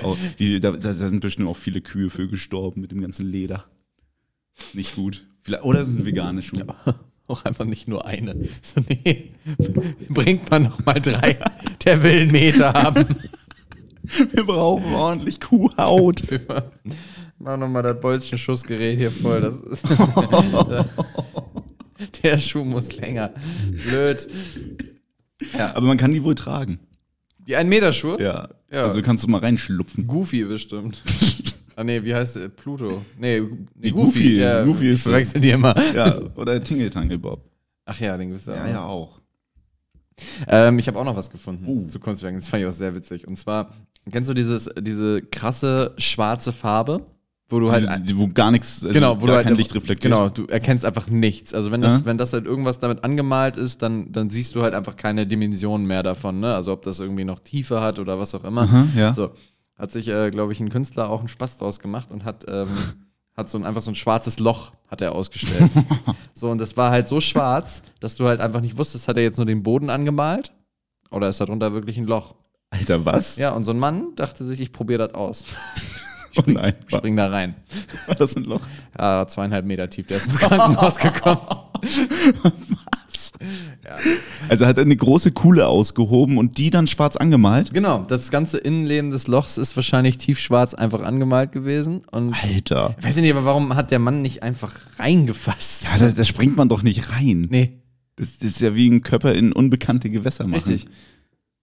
Auch, 0.00 0.16
wie, 0.36 0.60
da, 0.60 0.70
da 0.72 0.92
sind 0.92 1.20
bestimmt 1.20 1.48
auch 1.48 1.56
viele 1.56 1.80
Kühe 1.80 2.08
für 2.08 2.28
gestorben 2.28 2.80
mit 2.82 2.92
dem 2.92 3.00
ganzen 3.00 3.26
Leder. 3.26 3.64
Nicht 4.74 4.94
gut. 4.94 5.26
Vielleicht, 5.40 5.64
oder 5.64 5.80
es 5.80 5.88
ist 5.88 5.96
ein 5.98 6.06
veganer 6.06 6.42
Schuh. 6.42 6.60
Auch 7.28 7.44
einfach 7.44 7.64
nicht 7.64 7.88
nur 7.88 8.06
eine. 8.06 8.36
So, 8.62 8.80
nee. 8.88 9.30
Bringt 10.08 10.48
man 10.48 10.62
noch 10.62 10.84
mal 10.86 11.00
drei. 11.00 11.36
Der 11.84 12.00
will 12.04 12.20
einen 12.20 12.30
Meter 12.30 12.72
haben. 12.72 13.04
Wir 14.30 14.44
brauchen 14.44 14.94
ordentlich 14.94 15.40
Kuhhaut. 15.40 16.22
Mach 17.40 17.56
noch 17.56 17.68
mal 17.68 17.82
das 17.82 18.00
Bolzenschussgerät 18.00 18.96
hier 18.98 19.10
voll. 19.10 19.40
Das 19.40 19.58
ist 19.58 19.82
Der 22.22 22.38
Schuh 22.38 22.64
muss 22.64 22.96
länger. 22.96 23.32
Blöd. 23.88 24.26
Aber 25.58 25.86
man 25.86 25.96
kann 25.96 26.12
die 26.12 26.22
wohl 26.24 26.34
tragen. 26.34 26.80
Die 27.46 27.56
1 27.56 27.68
Meter 27.68 27.92
Schuhe? 27.92 28.20
Ja. 28.20 28.48
Ja. 28.70 28.82
Also 28.84 29.02
kannst 29.02 29.24
du 29.24 29.28
mal 29.28 29.40
reinschlupfen. 29.40 30.06
Goofy 30.06 30.44
bestimmt. 30.44 31.02
ah 31.76 31.84
nee, 31.84 32.02
wie 32.02 32.14
heißt 32.14 32.36
der? 32.36 32.48
Pluto. 32.48 33.02
Nee, 33.18 33.40
nee 33.40 33.48
Nee, 33.74 33.90
Goofy. 33.90 34.42
Goofy 34.64 34.90
ist 34.90 34.98
ich 34.98 35.02
verwechsel 35.04 35.40
die 35.40 35.50
immer. 35.50 35.74
Ja, 35.94 36.18
oder 36.34 36.62
Tingle 36.62 36.90
Bob. 37.18 37.48
Ach 37.84 38.00
ja, 38.00 38.16
den 38.16 38.30
gibt's 38.30 38.46
ja. 38.46 38.84
auch. 38.84 38.88
auch. 38.88 39.20
Ähm, 40.48 40.78
ich 40.78 40.88
habe 40.88 40.98
auch 40.98 41.04
noch 41.04 41.16
was 41.16 41.30
gefunden 41.30 41.66
Oh. 41.66 41.86
zu 41.86 42.00
Kunstwerken. 42.00 42.40
Das 42.40 42.48
fand 42.48 42.62
ich 42.62 42.68
auch 42.68 42.72
sehr 42.72 42.94
witzig. 42.94 43.28
Und 43.28 43.36
zwar, 43.38 43.74
kennst 44.10 44.28
du 44.28 44.34
dieses, 44.34 44.68
diese 44.80 45.20
krasse 45.20 45.94
schwarze 45.98 46.52
Farbe, 46.52 47.06
wo 47.48 47.60
du 47.60 47.70
halt. 47.70 47.86
Also, 47.86 48.18
wo 48.18 48.28
gar 48.28 48.50
nichts, 48.50 48.82
also 48.84 48.92
genau, 48.92 49.16
wo 49.16 49.20
gar 49.20 49.26
du 49.26 49.34
halt 49.36 49.46
kein 49.46 49.56
Licht 49.56 49.74
reflektiert. 49.74 50.12
Genau, 50.12 50.28
du 50.28 50.46
erkennst 50.46 50.84
einfach 50.84 51.06
nichts. 51.08 51.54
Also 51.54 51.70
wenn 51.70 51.80
das, 51.80 52.00
Ja. 52.00 52.06
wenn 52.06 52.18
das 52.18 52.32
halt 52.32 52.44
irgendwas 52.44 52.78
damit 52.80 53.04
angemalt 53.04 53.56
ist, 53.56 53.82
dann, 53.82 54.10
dann 54.12 54.30
siehst 54.30 54.54
du 54.54 54.62
halt 54.62 54.74
einfach 54.74 54.96
keine 54.96 55.26
Dimensionen 55.26 55.86
mehr 55.86 56.02
davon. 56.02 56.40
Ne? 56.40 56.54
Also 56.54 56.72
ob 56.72 56.82
das 56.82 56.98
irgendwie 57.00 57.24
noch 57.24 57.38
Tiefe 57.38 57.80
hat 57.80 57.98
oder 57.98 58.18
was 58.18 58.34
auch 58.34 58.44
immer. 58.44 58.62
Aha, 58.62 58.86
ja. 58.96 59.14
So 59.14 59.30
hat 59.76 59.92
sich, 59.92 60.08
äh, 60.08 60.30
glaube 60.30 60.52
ich, 60.52 60.60
ein 60.60 60.70
Künstler 60.70 61.08
auch 61.10 61.20
einen 61.20 61.28
Spaß 61.28 61.58
draus 61.58 61.80
gemacht 61.80 62.10
und 62.10 62.24
hat, 62.24 62.46
ähm, 62.48 62.68
hat 63.36 63.48
so 63.48 63.58
ein, 63.58 63.64
einfach 63.64 63.82
so 63.82 63.90
ein 63.90 63.94
schwarzes 63.94 64.38
Loch 64.38 64.72
hat 64.88 65.02
er 65.02 65.12
ausgestellt. 65.12 65.70
so 66.34 66.50
und 66.50 66.58
das 66.60 66.76
war 66.76 66.90
halt 66.90 67.06
so 67.08 67.20
schwarz, 67.20 67.82
dass 68.00 68.16
du 68.16 68.26
halt 68.26 68.40
einfach 68.40 68.60
nicht 68.60 68.78
wusstest, 68.78 69.06
hat 69.08 69.16
er 69.16 69.22
jetzt 69.22 69.36
nur 69.36 69.46
den 69.46 69.62
Boden 69.62 69.90
angemalt 69.90 70.52
oder 71.10 71.28
ist 71.28 71.40
darunter 71.40 71.72
wirklich 71.72 71.98
ein 71.98 72.06
Loch? 72.06 72.34
Alter, 72.70 73.04
was? 73.04 73.36
Ja, 73.36 73.52
und 73.52 73.64
so 73.64 73.70
ein 73.72 73.78
Mann 73.78 74.14
dachte 74.16 74.44
sich, 74.44 74.60
ich 74.60 74.72
probiere 74.72 75.06
das 75.06 75.14
aus. 75.14 75.44
Oh 76.36 76.42
nein, 76.46 76.74
war, 76.90 76.98
Spring 77.00 77.16
da 77.16 77.28
rein. 77.28 77.54
war 78.06 78.14
das 78.14 78.36
ein 78.36 78.44
Loch? 78.44 78.60
Ja, 78.98 79.26
zweieinhalb 79.26 79.64
Meter 79.66 79.88
tief, 79.90 80.06
der 80.06 80.18
ist 80.18 80.26
ins 80.28 80.38
Krankenhaus 80.38 80.96
gekommen. 80.98 81.38
Was? 83.10 83.32
Also 84.48 84.66
hat 84.66 84.78
er 84.78 84.82
eine 84.84 84.96
große 84.96 85.32
Kuhle 85.32 85.66
ausgehoben 85.68 86.38
und 86.38 86.58
die 86.58 86.70
dann 86.70 86.86
schwarz 86.86 87.16
angemalt? 87.16 87.72
Genau, 87.72 88.02
das 88.02 88.30
ganze 88.30 88.58
Innenleben 88.58 89.10
des 89.10 89.26
Lochs 89.26 89.58
ist 89.58 89.76
wahrscheinlich 89.76 90.18
tiefschwarz 90.18 90.74
einfach 90.74 91.02
angemalt 91.02 91.52
gewesen. 91.52 92.02
Und 92.10 92.34
Alter. 92.34 92.94
ich 92.98 93.04
weiß 93.04 93.16
nicht, 93.16 93.30
aber 93.32 93.44
warum 93.44 93.74
hat 93.76 93.90
der 93.90 93.98
Mann 93.98 94.22
nicht 94.22 94.42
einfach 94.42 94.74
reingefasst? 94.98 95.84
Ja, 95.84 95.98
da, 96.06 96.12
da 96.12 96.24
springt 96.24 96.56
man 96.56 96.68
doch 96.68 96.82
nicht 96.82 97.12
rein. 97.12 97.46
nee, 97.50 97.80
Das, 98.16 98.38
das 98.38 98.48
ist 98.48 98.60
ja 98.60 98.74
wie 98.74 98.88
ein 98.90 99.02
Körper 99.02 99.32
in 99.34 99.52
unbekannte 99.52 100.10
Gewässer 100.10 100.46
machen. 100.46 100.68
richtig. 100.68 100.86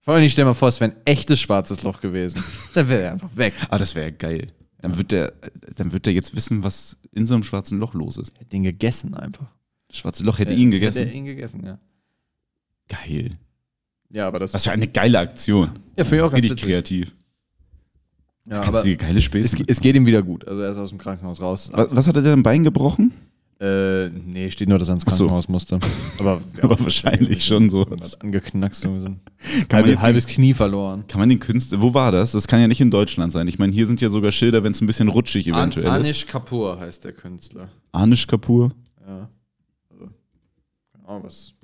Vor 0.00 0.14
allem, 0.14 0.22
ich 0.24 0.32
stell 0.32 0.44
mal 0.44 0.52
vor, 0.54 0.68
es 0.68 0.80
wäre 0.80 0.90
ein 0.92 0.96
echtes 1.06 1.40
schwarzes 1.40 1.82
Loch 1.82 2.00
gewesen. 2.00 2.42
Dann 2.74 2.88
wäre 2.88 3.02
er 3.04 3.12
einfach 3.12 3.30
weg. 3.34 3.54
Ah, 3.70 3.78
das 3.78 3.94
wäre 3.94 4.12
geil. 4.12 4.48
Dann 4.84 4.98
wird, 4.98 5.12
der, 5.12 5.32
dann 5.76 5.92
wird 5.92 6.04
der 6.04 6.12
jetzt 6.12 6.36
wissen, 6.36 6.62
was 6.62 6.98
in 7.12 7.24
so 7.26 7.32
einem 7.32 7.42
schwarzen 7.42 7.78
Loch 7.78 7.94
los 7.94 8.18
ist. 8.18 8.34
Hätte 8.38 8.50
den 8.50 8.64
gegessen 8.64 9.14
einfach. 9.14 9.46
Das 9.88 9.96
schwarze 9.96 10.24
Loch 10.24 10.38
hätte 10.38 10.52
ihn 10.52 10.70
gegessen. 10.70 10.98
Hätte 10.98 11.10
er 11.10 11.16
ihn 11.16 11.24
gegessen, 11.24 11.64
ja. 11.64 11.78
Geil. 12.88 13.38
Ja, 14.10 14.26
aber 14.28 14.40
das. 14.40 14.52
Was 14.52 14.64
für 14.64 14.72
eine 14.72 14.86
geile 14.86 15.18
Aktion. 15.20 15.70
ja, 15.96 16.04
finde 16.04 16.16
ich 16.18 16.22
auch 16.22 16.30
ganz 16.32 16.44
Richtig 16.44 16.62
kreativ. 16.62 17.14
Ja, 18.44 18.60
Kannst 18.60 18.80
aber 18.86 18.94
geile 18.96 19.18
es, 19.18 19.24
Späße. 19.24 19.56
ge- 19.56 19.64
es 19.66 19.80
geht 19.80 19.96
ihm 19.96 20.04
wieder 20.04 20.22
gut. 20.22 20.46
Also 20.46 20.60
er 20.60 20.70
ist 20.70 20.76
aus 20.76 20.90
dem 20.90 20.98
Krankenhaus 20.98 21.40
raus. 21.40 21.70
was, 21.72 21.96
was 21.96 22.06
hat 22.06 22.16
er 22.16 22.22
denn 22.22 22.42
Bein 22.42 22.62
gebrochen? 22.62 23.14
Äh, 23.60 24.08
nee, 24.10 24.50
steht 24.50 24.68
nur, 24.68 24.78
dass 24.78 24.88
er 24.88 24.94
ins 24.94 25.04
Ach 25.06 25.12
so. 25.12 25.24
Krankenhaus 25.26 25.48
musste. 25.48 25.78
Aber, 26.18 26.40
Aber 26.62 26.78
wahrscheinlich 26.80 27.44
schon 27.46 27.70
so. 27.70 27.88
Hat 27.88 28.20
angeknackst. 28.20 28.82
So. 28.82 28.98
so 28.98 29.06
ein 29.06 29.20
Kann 29.20 29.50
man 29.50 29.72
halbe, 29.76 29.90
jetzt 29.90 30.02
halbes 30.02 30.26
Knie 30.26 30.54
verloren. 30.54 31.04
Kann 31.06 31.20
man 31.20 31.28
den 31.28 31.38
Künstler, 31.40 31.80
wo 31.80 31.94
war 31.94 32.10
das? 32.12 32.32
Das 32.32 32.48
kann 32.48 32.60
ja 32.60 32.68
nicht 32.68 32.80
in 32.80 32.90
Deutschland 32.90 33.32
sein. 33.32 33.46
Ich 33.48 33.58
meine, 33.58 33.72
hier 33.72 33.86
sind 33.86 34.00
ja 34.00 34.08
sogar 34.08 34.32
Schilder, 34.32 34.64
wenn 34.64 34.72
es 34.72 34.80
ein 34.80 34.86
bisschen 34.86 35.08
rutschig 35.08 35.52
An 35.52 35.60
eventuell 35.60 35.86
ist. 35.86 35.92
Anish 35.92 36.26
Kapoor 36.26 36.80
heißt 36.80 37.04
der 37.04 37.12
Künstler. 37.12 37.68
Anish 37.92 38.26
Kapoor. 38.26 38.72
Ja. 39.06 39.28
Also, 39.90 40.08
Oh, 41.06 41.20
was? 41.22 41.54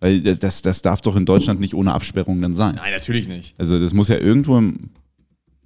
Weil 0.00 0.20
das, 0.20 0.62
das 0.62 0.82
darf 0.82 1.00
doch 1.00 1.14
in 1.16 1.24
Deutschland 1.24 1.60
nicht 1.60 1.74
ohne 1.74 1.92
Absperrung 1.94 2.42
dann 2.42 2.54
sein. 2.54 2.74
Nein, 2.74 2.92
natürlich 2.92 3.28
nicht. 3.28 3.54
Also 3.58 3.78
das 3.78 3.94
muss 3.94 4.08
ja 4.08 4.18
irgendwo 4.18 4.58
im, 4.58 4.90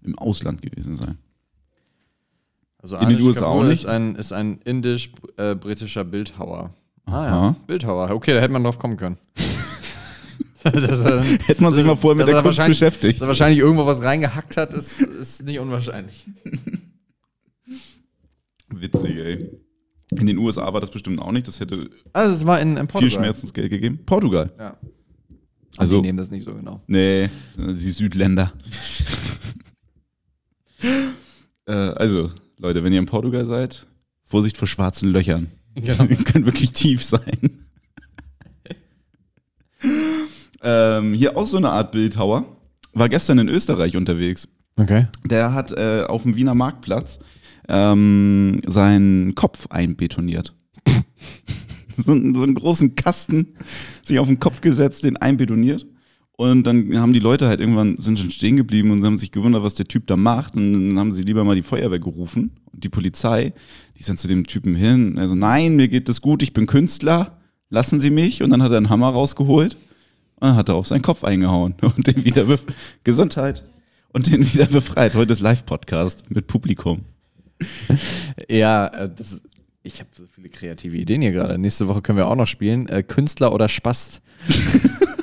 im 0.05 0.19
Ausland 0.19 0.61
gewesen 0.61 0.95
sein. 0.95 1.17
Also 2.87 2.99
In 2.99 3.09
den 3.09 3.21
USA 3.27 3.41
Kapoor 3.41 3.55
auch 3.57 3.63
ist 3.65 3.69
nicht? 3.71 3.87
ein, 3.87 4.15
ist 4.15 4.33
ein 4.33 4.61
indisch-britischer 4.65 6.05
Bildhauer. 6.05 6.73
Ah 7.05 7.13
Aha. 7.13 7.27
ja, 7.27 7.57
Bildhauer. 7.67 8.11
Okay, 8.11 8.33
da 8.33 8.41
hätte 8.41 8.53
man 8.53 8.63
drauf 8.63 8.79
kommen 8.79 8.97
können. 8.97 9.17
dass, 10.63 11.01
er, 11.05 11.21
Hätte 11.25 11.63
man 11.65 11.75
sich 11.75 11.85
mal 11.85 11.97
vorher 11.97 12.17
mit 12.17 12.29
der 12.29 12.37
er 12.37 12.43
Kunst 12.45 12.65
beschäftigt. 12.65 13.17
dass 13.21 13.27
er 13.27 13.29
wahrscheinlich 13.29 13.59
irgendwo 13.59 13.87
was 13.87 14.03
reingehackt 14.03 14.57
hat, 14.57 14.73
ist, 14.73 15.01
ist 15.01 15.43
nicht 15.45 15.59
unwahrscheinlich. 15.59 16.29
Witzig, 18.69 19.17
ey. 19.17 19.51
In 20.13 20.27
den 20.27 20.39
USA 20.39 20.73
war 20.73 20.81
das 20.81 20.93
bestimmt 20.93 21.21
auch 21.21 21.33
nicht. 21.33 21.49
Das 21.49 21.59
hätte 21.59 21.91
Also 22.13 22.33
es 22.35 22.47
war 22.47 22.61
in, 22.61 22.77
in 22.77 22.77
viel 22.77 22.87
Portugal. 22.87 23.11
Schmerzensgeld 23.11 23.71
gegeben. 23.71 23.99
Portugal. 24.07 24.53
Ja. 24.59 24.77
Also- 25.77 25.77
Also, 25.77 25.97
die 25.97 26.03
nehmen 26.03 26.19
das 26.19 26.31
nicht 26.31 26.45
so 26.45 26.55
genau. 26.55 26.81
Nee, 26.87 27.31
die 27.59 27.91
Südländer. 27.91 28.53
äh, 31.67 31.73
also, 31.73 32.31
Leute, 32.59 32.83
wenn 32.85 32.93
ihr 32.93 32.99
in 32.99 33.07
Portugal 33.07 33.45
seid, 33.47 33.87
Vorsicht 34.25 34.57
vor 34.57 34.67
schwarzen 34.69 35.11
Löchern. 35.11 35.49
Genau. 35.75 36.05
Die 36.07 36.17
können 36.25 36.47
wirklich 36.47 36.73
tief 36.73 37.03
sein. 37.05 37.51
ähm, 40.63 41.13
hier 41.15 41.37
auch 41.37 41.47
so 41.47 41.57
eine 41.59 41.71
Art 41.71 41.93
Bildhauer. 41.93 42.45
War 42.93 43.09
gestern 43.09 43.39
in 43.39 43.49
Österreich 43.49 43.97
unterwegs. 43.97 44.49
Okay. 44.79 45.07
Der 45.25 45.53
hat 45.53 45.73
äh, 45.73 46.05
auf 46.09 46.23
dem 46.23 46.37
Wiener 46.37 46.55
Marktplatz 46.55 47.19
ähm, 47.69 48.61
seinen 48.67 49.35
Kopf 49.35 49.67
einbetoniert. 49.69 50.55
so, 51.97 52.13
einen- 52.13 52.35
so 52.35 52.43
einen 52.43 52.55
großen 52.55 52.95
Kasten 52.95 53.55
sich 54.03 54.19
auf 54.19 54.29
den 54.29 54.41
Kopf 54.41 54.61
gesetzt, 54.63 55.05
den 55.05 55.17
einbetoniert. 55.19 55.87
Und 56.37 56.65
dann 56.65 56.99
haben 56.99 57.15
die 57.15 57.19
Leute 57.19 57.49
halt 57.49 57.61
irgendwann 57.61 57.97
sind 57.97 58.19
schon 58.19 58.31
stehen 58.31 58.57
geblieben 58.57 58.91
und 58.91 59.03
haben 59.03 59.17
sich 59.17 59.33
gewundert, 59.33 59.63
was 59.63 59.73
der 59.73 59.89
Typ 59.89 60.07
da 60.07 60.17
macht. 60.17 60.55
Und 60.55 60.91
dann 60.91 60.99
haben 60.99 61.13
sie 61.13 61.23
lieber 61.23 61.45
mal 61.45 61.57
die 61.57 61.63
Feuerwehr 61.63 61.99
gerufen 61.99 62.51
und 62.73 62.85
die 62.85 62.91
Polizei. 62.91 63.55
Die 63.99 64.03
sind 64.03 64.19
zu 64.19 64.29
dem 64.29 64.47
Typen 64.47 64.75
hin. 64.75 65.19
Also, 65.19 65.35
nein, 65.35 65.77
mir 65.77 65.89
geht 65.89 66.11
das 66.11 66.21
gut, 66.21 66.43
ich 66.43 66.53
bin 66.53 66.67
Künstler, 66.67 67.39
lassen 67.71 68.01
Sie 68.01 68.11
mich. 68.11 68.43
Und 68.43 68.51
dann 68.51 68.63
hat 68.63 68.71
er 68.71 68.77
einen 68.77 68.91
Hammer 68.91 69.09
rausgeholt 69.09 69.77
und 70.37 70.49
dann 70.49 70.57
hat 70.57 70.69
er 70.69 70.75
auf 70.75 70.87
seinen 70.87 71.03
Kopf 71.03 71.25
eingehauen 71.25 71.75
und 71.81 72.07
den 72.07 72.23
wieder 72.25 72.47
Gesundheit 73.03 73.65
und 74.13 74.31
den 74.31 74.53
wieder 74.53 74.67
befreit. 74.67 75.15
Heute 75.15 75.33
ist 75.33 75.41
Live-Podcast 75.41 76.31
mit 76.31 76.47
Publikum. 76.47 77.01
Ja, 78.51 78.89
äh, 78.89 79.11
das 79.17 79.33
ist, 79.33 79.43
ich 79.83 80.01
habe 80.01 80.11
so 80.15 80.25
viele 80.35 80.51
kreative 80.51 80.99
Ideen 80.99 81.23
hier 81.23 81.33
gerade. 81.33 81.57
Nächste 81.57 81.89
Woche 81.89 82.03
können 82.03 82.19
wir 82.19 82.29
auch 82.29 82.37
noch 82.37 82.47
spielen. 82.47 82.91
Äh, 82.91 83.03
Künstler 83.03 83.55
oder 83.55 83.71
Spast. 83.71 84.21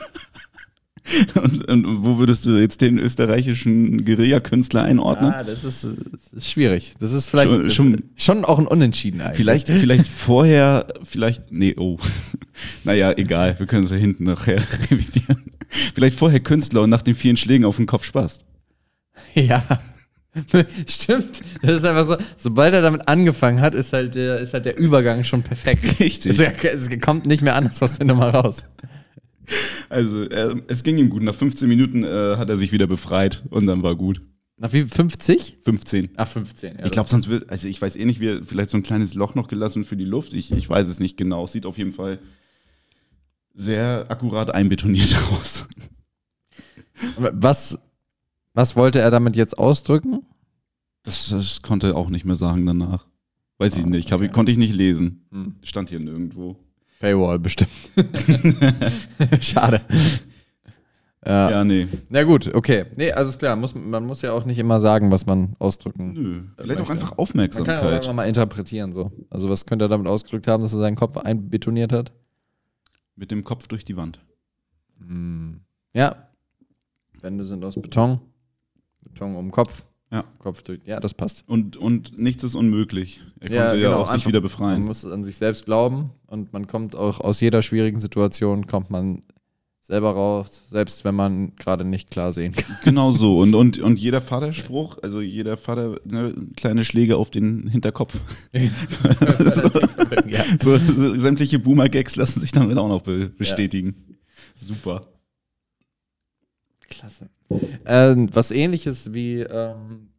Und, 1.35 1.67
und 1.67 2.03
wo 2.05 2.17
würdest 2.17 2.45
du 2.45 2.51
jetzt 2.51 2.79
den 2.79 2.97
österreichischen 2.97 4.05
Guerilla-Künstler 4.05 4.83
einordnen? 4.83 5.33
Ah, 5.33 5.43
das 5.43 5.63
ist, 5.65 5.83
das 6.11 6.31
ist 6.33 6.49
schwierig. 6.49 6.93
Das 6.99 7.11
ist 7.11 7.29
vielleicht 7.29 7.49
Schon- 7.49 7.69
schon- 7.71 8.03
schon 8.15 8.45
auch 8.45 8.57
ein 8.57 8.67
Unentschieden 8.67 9.19
eigentlich. 9.21 9.37
Vielleicht, 9.37 9.67
vielleicht 9.67 10.07
vorher, 10.07 10.87
vielleicht, 11.03 11.51
nee, 11.51 11.75
oh. 11.77 11.97
Naja, 12.85 13.11
egal, 13.17 13.59
wir 13.59 13.65
können 13.65 13.83
es 13.83 13.91
ja 13.91 13.97
hinten 13.97 14.23
nachher 14.25 14.61
revidieren. 14.91 15.43
Vielleicht 15.93 16.17
vorher 16.17 16.39
Künstler 16.39 16.81
und 16.83 16.89
nach 16.91 17.01
den 17.01 17.15
vielen 17.15 17.35
Schlägen 17.35 17.65
auf 17.65 17.77
den 17.77 17.85
Kopf 17.85 18.05
Spaß. 18.05 18.39
Ja. 19.35 19.63
Stimmt. 20.87 21.41
Das 21.61 21.73
ist 21.73 21.85
einfach 21.85 22.07
so, 22.07 22.17
sobald 22.37 22.73
er 22.73 22.81
damit 22.81 23.07
angefangen 23.07 23.61
hat, 23.61 23.75
ist 23.75 23.93
halt 23.93 24.15
der, 24.15 24.39
ist 24.39 24.53
halt 24.53 24.65
der 24.65 24.77
Übergang 24.79 25.23
schon 25.23 25.43
perfekt. 25.43 25.99
Richtig. 25.99 26.39
Es, 26.39 26.89
es 26.89 26.99
kommt 27.01 27.25
nicht 27.27 27.43
mehr 27.43 27.55
anders 27.55 27.81
aus 27.83 27.97
der 27.99 28.07
Nummer 28.07 28.29
raus. 28.29 28.65
Also, 29.89 30.23
er, 30.23 30.55
es 30.67 30.83
ging 30.83 30.97
ihm 30.97 31.09
gut. 31.09 31.21
Nach 31.23 31.35
15 31.35 31.67
Minuten 31.69 32.03
äh, 32.03 32.37
hat 32.37 32.49
er 32.49 32.57
sich 32.57 32.71
wieder 32.71 32.87
befreit 32.87 33.43
und 33.49 33.65
dann 33.65 33.83
war 33.83 33.95
gut. 33.95 34.21
Nach 34.57 34.71
wie 34.71 34.83
50? 34.83 35.57
15. 35.63 36.09
Ah, 36.15 36.25
15. 36.25 36.77
Ja, 36.77 36.85
Ich 36.85 36.91
glaube, 36.91 37.09
sonst 37.09 37.27
wird, 37.27 37.49
also 37.49 37.67
ich 37.67 37.81
weiß 37.81 37.95
eh 37.95 38.05
nicht, 38.05 38.19
wie 38.19 38.27
er 38.27 38.43
vielleicht 38.45 38.69
so 38.69 38.77
ein 38.77 38.83
kleines 38.83 39.13
Loch 39.13 39.35
noch 39.35 39.47
gelassen 39.47 39.83
für 39.83 39.97
die 39.97 40.05
Luft. 40.05 40.33
Ich, 40.33 40.51
ich 40.51 40.69
weiß 40.69 40.87
es 40.87 40.99
nicht 40.99 41.17
genau. 41.17 41.45
Es 41.45 41.51
sieht 41.51 41.65
auf 41.65 41.77
jeden 41.77 41.91
Fall 41.91 42.19
sehr 43.53 44.05
akkurat 44.09 44.53
einbetoniert 44.53 45.15
aus. 45.31 45.67
Was, 47.17 47.79
was 48.53 48.75
wollte 48.75 48.99
er 48.99 49.11
damit 49.11 49.35
jetzt 49.35 49.57
ausdrücken? 49.57 50.21
Das, 51.03 51.29
das 51.29 51.61
konnte 51.61 51.87
er 51.87 51.95
auch 51.95 52.09
nicht 52.09 52.23
mehr 52.25 52.35
sagen 52.35 52.65
danach. 52.65 53.05
Weiß 53.57 53.77
ich 53.77 53.83
Ah, 53.83 53.89
nicht. 53.89 54.11
Hab, 54.11 54.21
okay. 54.21 54.29
Konnte 54.29 54.51
ich 54.51 54.57
nicht 54.57 54.73
lesen. 54.73 55.25
Hm. 55.31 55.55
Stand 55.63 55.89
hier 55.89 55.99
nirgendwo. 55.99 56.57
Paywall 57.03 57.37
bestimmt. 57.37 57.69
Schade. 59.41 59.81
Ja. 61.25 61.49
Ja, 61.51 61.63
nee. 61.63 61.87
Na 62.09 62.23
gut, 62.23 62.53
okay. 62.53 62.83
Nee, 62.97 63.13
also 63.13 63.29
ist 63.29 63.39
klar, 63.39 63.55
muss, 63.55 63.73
man 63.73 64.05
muss 64.05 64.21
ja 64.21 64.33
auch 64.33 64.43
nicht 64.43 64.59
immer 64.59 64.81
sagen, 64.81 65.09
was 65.09 65.25
man 65.25 65.55
ausdrücken. 65.57 66.11
Nö. 66.11 66.41
Vielleicht 66.57 66.81
auch 66.81 66.89
möchte. 66.89 66.91
einfach 66.91 66.93
Man 66.93 66.99
kann 66.99 67.13
auch 67.13 67.17
Aufmerksamkeit. 67.19 67.93
einfach 67.93 68.11
mal 68.13 68.25
interpretieren 68.25 68.91
so. 68.91 69.09
Also 69.29 69.49
was 69.49 69.65
könnte 69.65 69.85
er 69.85 69.87
damit 69.87 70.05
ausgedrückt 70.07 70.47
haben, 70.47 70.63
dass 70.63 70.73
er 70.73 70.79
seinen 70.79 70.97
Kopf 70.97 71.15
einbetoniert 71.15 71.93
hat? 71.93 72.11
Mit 73.15 73.31
dem 73.31 73.45
Kopf 73.45 73.69
durch 73.69 73.85
die 73.85 73.95
Wand. 73.95 74.19
Hm. 74.99 75.61
Ja. 75.93 76.27
Wände 77.21 77.45
sind 77.45 77.63
aus 77.63 77.75
Beton. 77.75 78.19
Beton 78.99 79.37
um 79.37 79.45
den 79.45 79.51
Kopf. 79.51 79.85
Ja. 80.13 80.23
Kopf 80.37 80.61
durch. 80.61 80.79
Ja, 80.85 80.99
das 80.99 81.15
passt. 81.15 81.43
Und, 81.47 81.75
und 81.75 82.19
nichts 82.19 82.43
ist 82.43 82.53
unmöglich. 82.53 83.21
Er 83.39 83.51
Ja, 83.51 83.61
konnte 83.65 83.81
ja, 83.81 83.89
genau, 83.89 84.01
auch 84.03 84.07
sich 84.07 84.27
wieder 84.27 84.39
Man 84.39 84.43
befreien. 84.43 84.83
muss 84.83 85.03
an 85.05 85.23
sich 85.23 85.37
selbst 85.37 85.65
glauben 85.65 86.11
und 86.27 86.53
man 86.53 86.67
kommt 86.67 86.95
auch 86.95 87.19
aus 87.19 87.41
jeder 87.41 87.63
schwierigen 87.63 87.99
Situation, 87.99 88.67
kommt 88.67 88.91
man 88.91 89.23
selber 89.81 90.11
raus, 90.11 90.65
selbst 90.69 91.03
wenn 91.03 91.15
man 91.15 91.55
gerade 91.55 91.83
nicht 91.83 92.11
klar 92.11 92.31
sehen 92.31 92.53
kann. 92.53 92.77
Genau 92.83 93.09
so. 93.11 93.39
Und, 93.41 93.55
und, 93.55 93.79
und 93.79 93.99
jeder 93.99 94.21
Vaterspruch, 94.21 94.97
also 95.01 95.19
jeder 95.19 95.57
Vater, 95.57 95.99
ne, 96.05 96.33
kleine 96.55 96.85
Schläge 96.85 97.17
auf 97.17 97.31
den 97.31 97.67
Hinterkopf. 97.67 98.21
ja. 98.53 100.43
So, 100.61 100.77
so 100.77 101.17
sämtliche 101.17 101.57
Boomer-Gags 101.59 102.15
lassen 102.15 102.39
sich 102.39 102.51
damit 102.51 102.77
auch 102.77 102.87
noch 102.87 103.01
be 103.01 103.29
bestätigen. 103.29 104.17
Super. 104.55 105.07
Klasse. 106.89 107.29
Ähm, 107.85 108.29
was 108.33 108.51
ähnliches 108.51 109.13
wie, 109.13 109.39
ähm, 109.39 110.09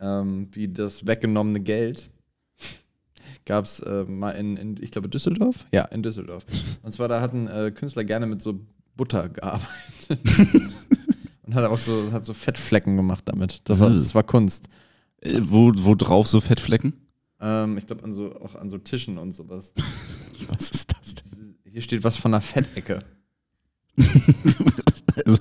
ähm, 0.00 0.48
wie 0.52 0.68
das 0.68 1.06
weggenommene 1.06 1.60
Geld 1.60 2.10
gab 3.44 3.64
es 3.64 3.80
äh, 3.80 4.04
mal 4.04 4.30
in, 4.32 4.56
in, 4.56 4.82
ich 4.82 4.90
glaube, 4.90 5.08
Düsseldorf? 5.08 5.66
Ja, 5.72 5.84
in 5.86 6.02
Düsseldorf. 6.02 6.44
Und 6.82 6.92
zwar, 6.92 7.08
da 7.08 7.20
hatten 7.20 7.46
äh, 7.46 7.70
Künstler 7.70 8.04
gerne 8.04 8.26
mit 8.26 8.42
so 8.42 8.60
Butter 8.96 9.28
gearbeitet. 9.28 9.68
Und 11.42 11.54
hat 11.54 11.64
auch 11.64 11.78
so, 11.78 12.10
hat 12.12 12.24
so 12.24 12.32
Fettflecken 12.32 12.96
gemacht 12.96 13.24
damit. 13.26 13.60
Das 13.64 13.78
war, 13.78 13.90
das 13.90 14.14
war 14.14 14.22
Kunst. 14.22 14.68
Äh, 15.20 15.40
wo, 15.42 15.72
wo 15.74 15.94
drauf 15.94 16.26
so 16.26 16.40
Fettflecken? 16.40 16.94
Ähm, 17.40 17.76
ich 17.76 17.86
glaube, 17.86 18.02
an 18.02 18.14
so, 18.14 18.34
auch 18.40 18.54
an 18.54 18.70
so 18.70 18.78
Tischen 18.78 19.18
und 19.18 19.32
sowas. 19.32 19.74
Was 20.48 20.70
ist 20.70 20.92
das 20.92 21.14
denn? 21.16 21.56
Hier 21.70 21.82
steht 21.82 22.04
was 22.04 22.16
von 22.16 22.32
einer 22.32 22.40
Fettecke. 22.40 23.04
Also, 25.24 25.38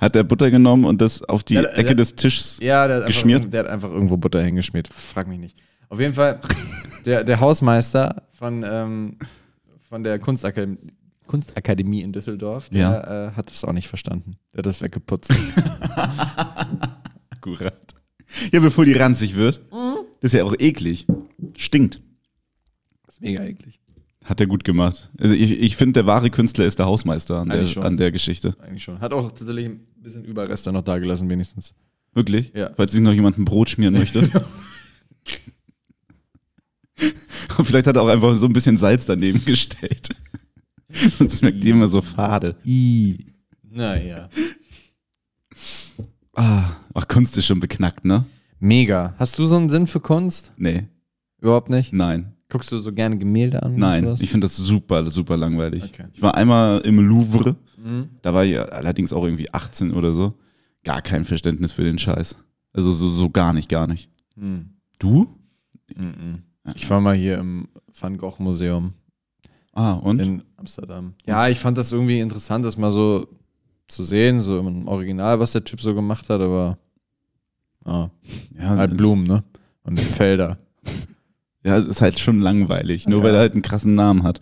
hat 0.00 0.14
der 0.14 0.22
Butter 0.24 0.50
genommen 0.50 0.84
und 0.84 1.00
das 1.00 1.22
auf 1.22 1.42
die 1.42 1.54
der- 1.54 1.72
Ecke 1.74 1.86
der- 1.88 1.94
des 1.96 2.14
Tischs. 2.14 2.58
Ja, 2.60 2.86
der 2.86 3.02
Geschmiert? 3.02 3.52
Der 3.52 3.60
hat 3.60 3.66
einfach 3.68 3.90
irgendwo 3.90 4.16
Butter 4.16 4.42
hingeschmiert. 4.42 4.88
Frag 4.88 5.26
mich 5.28 5.38
nicht. 5.38 5.56
Auf 5.88 6.00
jeden 6.00 6.14
Fall, 6.14 6.40
der, 7.04 7.24
der 7.24 7.40
Hausmeister 7.40 8.22
von, 8.32 8.64
ähm, 8.68 9.16
von 9.88 10.02
der 10.04 10.18
Kunstakademie, 10.18 10.92
Kunstakademie 11.26 12.02
in 12.02 12.12
Düsseldorf, 12.12 12.68
der 12.70 12.80
Ja. 12.80 13.26
äh, 13.28 13.30
hat 13.32 13.50
das 13.50 13.64
auch 13.64 13.72
nicht 13.72 13.88
verstanden. 13.88 14.36
Der 14.52 14.58
hat 14.58 14.66
das 14.66 14.80
weggeputzt. 14.82 15.32
Akkurat. 17.30 17.94
Ja, 18.52 18.60
bevor 18.60 18.84
die 18.84 18.92
ranzig 18.92 19.34
wird. 19.36 19.60
Das 20.20 20.32
ist 20.32 20.34
ja 20.34 20.44
auch 20.44 20.54
eklig. 20.58 21.06
Stinkt. 21.56 22.00
Das 23.06 23.16
ist 23.16 23.20
mega 23.22 23.42
eklig. 23.44 23.78
Hat 24.26 24.40
er 24.40 24.48
gut 24.48 24.64
gemacht. 24.64 25.08
Also 25.20 25.34
ich, 25.34 25.52
ich 25.52 25.76
finde, 25.76 25.94
der 25.94 26.06
wahre 26.06 26.30
Künstler 26.30 26.64
ist 26.66 26.80
der 26.80 26.86
Hausmeister 26.86 27.38
an 27.38 27.48
der, 27.48 27.76
an 27.84 27.96
der 27.96 28.10
Geschichte. 28.10 28.56
Eigentlich 28.60 28.82
schon. 28.82 28.98
Hat 29.00 29.12
auch 29.12 29.30
tatsächlich 29.30 29.66
ein 29.66 29.86
bisschen 30.02 30.24
Überreste 30.24 30.72
noch 30.72 30.82
da 30.82 30.98
gelassen, 30.98 31.30
wenigstens. 31.30 31.74
Wirklich? 32.12 32.52
Ja. 32.52 32.70
Falls 32.74 32.90
sich 32.90 33.00
noch 33.00 33.12
jemand 33.12 33.38
ein 33.38 33.44
Brot 33.44 33.70
schmieren 33.70 33.94
möchte. 33.98 34.28
Und 37.56 37.64
vielleicht 37.64 37.86
hat 37.86 37.94
er 37.96 38.02
auch 38.02 38.08
einfach 38.08 38.34
so 38.34 38.46
ein 38.46 38.52
bisschen 38.52 38.76
Salz 38.76 39.06
daneben 39.06 39.44
gestellt. 39.44 40.08
Und 41.20 41.30
es 41.30 41.38
schmeckt 41.38 41.64
immer 41.64 41.86
so 41.88 42.00
fade. 42.02 42.56
Naja. 43.62 44.28
Ah, 46.34 46.72
ach, 46.94 47.06
Kunst 47.08 47.38
ist 47.38 47.46
schon 47.46 47.60
beknackt, 47.60 48.04
ne? 48.04 48.24
Mega. 48.58 49.14
Hast 49.18 49.38
du 49.38 49.46
so 49.46 49.56
einen 49.56 49.70
Sinn 49.70 49.86
für 49.86 50.00
Kunst? 50.00 50.52
Nee, 50.56 50.88
Überhaupt 51.40 51.70
nicht? 51.70 51.92
nein, 51.92 52.32
Guckst 52.48 52.70
du 52.70 52.78
so 52.78 52.92
gerne 52.92 53.18
Gemälde 53.18 53.62
an? 53.62 53.74
nein. 53.76 54.16
Ich 54.20 54.30
finde 54.30 54.44
das 54.44 54.56
super, 54.56 55.08
super 55.10 55.36
langweilig. 55.36 55.84
Okay. 55.84 56.06
Ich 56.12 56.22
war 56.22 56.34
einmal 56.36 56.80
im 56.80 57.00
Louvre, 57.00 57.56
Mhm. 57.76 58.10
da 58.22 58.32
war 58.34 58.44
ich 58.44 58.58
allerdings 58.58 59.12
auch 59.12 59.24
irgendwie 59.24 59.52
18 59.52 59.92
oder 59.92 60.12
so. 60.12 60.34
Gar 60.84 61.02
kein 61.02 61.24
Verständnis 61.24 61.72
für 61.72 61.82
den 61.84 61.98
Scheiß. 61.98 62.36
Also 62.72 62.92
so, 62.92 63.08
so 63.08 63.30
gar 63.30 63.52
nicht, 63.52 63.68
gar 63.68 63.86
nicht. 63.86 64.08
Mhm. 64.36 64.70
Du? 64.98 65.26
Mhm. 65.96 66.42
Ich 66.74 66.88
war 66.90 67.00
mal 67.00 67.14
hier 67.16 67.38
im 67.38 67.68
Van 67.98 68.16
Gogh 68.18 68.36
Museum. 68.42 68.92
Ah, 69.72 69.92
und? 69.94 70.20
in 70.20 70.42
Amsterdam. 70.56 71.14
Ja, 71.26 71.48
ich 71.48 71.58
fand 71.58 71.76
das 71.76 71.92
irgendwie 71.92 72.20
interessant, 72.20 72.64
das 72.64 72.76
mal 72.78 72.90
so 72.90 73.26
zu 73.88 74.02
sehen, 74.02 74.40
so 74.40 74.58
im 74.58 74.88
Original, 74.88 75.38
was 75.38 75.52
der 75.52 75.64
Typ 75.64 75.80
so 75.80 75.94
gemacht 75.94 76.28
hat, 76.30 76.40
aber 76.40 76.78
ah, 77.84 78.08
ja, 78.58 78.76
halt 78.76 78.96
Blumen, 78.96 79.24
ne? 79.24 79.44
Und 79.82 80.00
Felder. 80.00 80.58
Ja, 81.66 81.78
es 81.78 81.86
ist 81.88 82.00
halt 82.00 82.18
schon 82.18 82.40
langweilig, 82.40 83.08
nur 83.08 83.18
Ja. 83.18 83.24
weil 83.24 83.34
er 83.34 83.40
halt 83.40 83.52
einen 83.54 83.62
krassen 83.62 83.94
Namen 83.94 84.22
hat. 84.22 84.40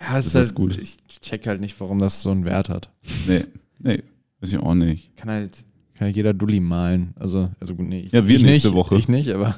Ja, 0.00 0.16
Das 0.16 0.34
ist 0.34 0.54
gut. 0.54 0.76
Ich 0.78 0.98
check 1.20 1.46
halt 1.46 1.60
nicht, 1.60 1.78
warum 1.80 1.98
das 1.98 2.22
so 2.22 2.30
einen 2.30 2.44
Wert 2.44 2.68
hat. 2.68 2.90
Nee, 3.26 3.44
nee, 3.78 4.02
weiß 4.40 4.52
ich 4.52 4.58
auch 4.58 4.74
nicht. 4.74 5.16
Kann 5.16 5.30
halt, 5.30 5.64
kann 5.94 6.06
halt 6.06 6.16
jeder 6.16 6.34
Dulli 6.34 6.60
malen. 6.60 7.14
Also, 7.18 7.50
also 7.60 7.74
gut, 7.74 7.88
nee. 7.88 8.00
Ich, 8.00 8.12
Ja, 8.12 8.26
wir 8.28 8.38
nächste 8.40 8.68
nicht, 8.68 8.76
Woche. 8.76 8.96
Ich 8.96 9.08
nicht, 9.08 9.30
aber, 9.30 9.56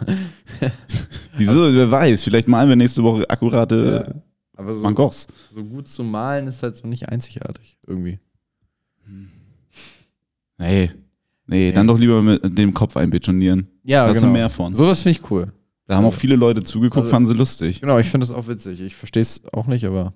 Wieso? 1.37 1.73
Wer 1.75 1.91
weiß, 1.91 2.23
vielleicht 2.23 2.47
malen 2.49 2.69
wir 2.69 2.77
nächste 2.77 3.03
Woche 3.03 3.29
akkurate 3.29 4.23
aber 4.59 4.75
so, 4.75 4.83
Van 4.83 4.95
Goghs. 4.95 5.27
so 5.53 5.63
gut 5.65 5.87
zu 5.89 6.03
malen 6.05 6.47
ist 6.47 6.63
halt 6.63 6.77
so 6.79 6.87
nicht 6.89 7.09
einzigartig 7.11 7.77
irgendwie. 7.87 8.19
Nee. 10.59 10.91
Nee, 11.49 11.73
dann 11.73 11.87
doch 11.87 11.99
lieber 11.99 12.23
mit 12.23 12.59
dem 12.59 12.73
Kopf 12.75 12.97
einbetonieren. 12.97 13.67
Ja, 13.85 14.07
Hast 14.07 14.15
genau. 14.21 14.29
du 14.29 14.33
mehr 14.33 14.49
von. 14.51 14.75
Sowas 14.75 15.03
finde 15.03 15.19
ich 15.21 15.31
cool. 15.31 15.53
Da 15.87 15.97
haben 15.97 16.05
auch 16.05 16.15
viele 16.15 16.37
Leute 16.37 16.63
zugeguckt, 16.65 17.05
Also- 17.05 17.11
fanden 17.11 17.29
sie 17.29 17.35
lustig. 17.35 17.81
Genau, 17.81 17.99
ich 17.99 18.09
finde 18.09 18.27
das 18.27 18.35
auch 18.35 18.49
witzig. 18.49 18.81
Ich 18.81 18.97
verstehe 18.97 19.23
es 19.23 19.43
auch 19.53 19.67
nicht, 19.67 19.85
aber 19.85 20.15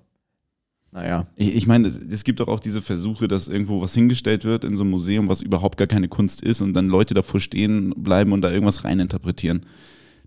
naja. 0.91 1.27
Ich, 1.37 1.55
ich 1.55 1.67
meine, 1.67 1.87
es, 1.87 1.97
es 1.97 2.23
gibt 2.25 2.41
doch 2.41 2.49
auch 2.49 2.59
diese 2.59 2.81
Versuche, 2.81 3.29
dass 3.29 3.47
irgendwo 3.47 3.81
was 3.81 3.93
hingestellt 3.93 4.43
wird 4.43 4.65
in 4.65 4.75
so 4.75 4.83
einem 4.83 4.91
Museum, 4.91 5.29
was 5.29 5.41
überhaupt 5.41 5.77
gar 5.77 5.87
keine 5.87 6.09
Kunst 6.09 6.41
ist 6.41 6.61
und 6.61 6.73
dann 6.73 6.87
Leute 6.89 7.13
davor 7.13 7.39
stehen 7.39 7.93
bleiben 7.95 8.33
und 8.33 8.41
da 8.41 8.51
irgendwas 8.51 8.83
reininterpretieren. 8.83 9.65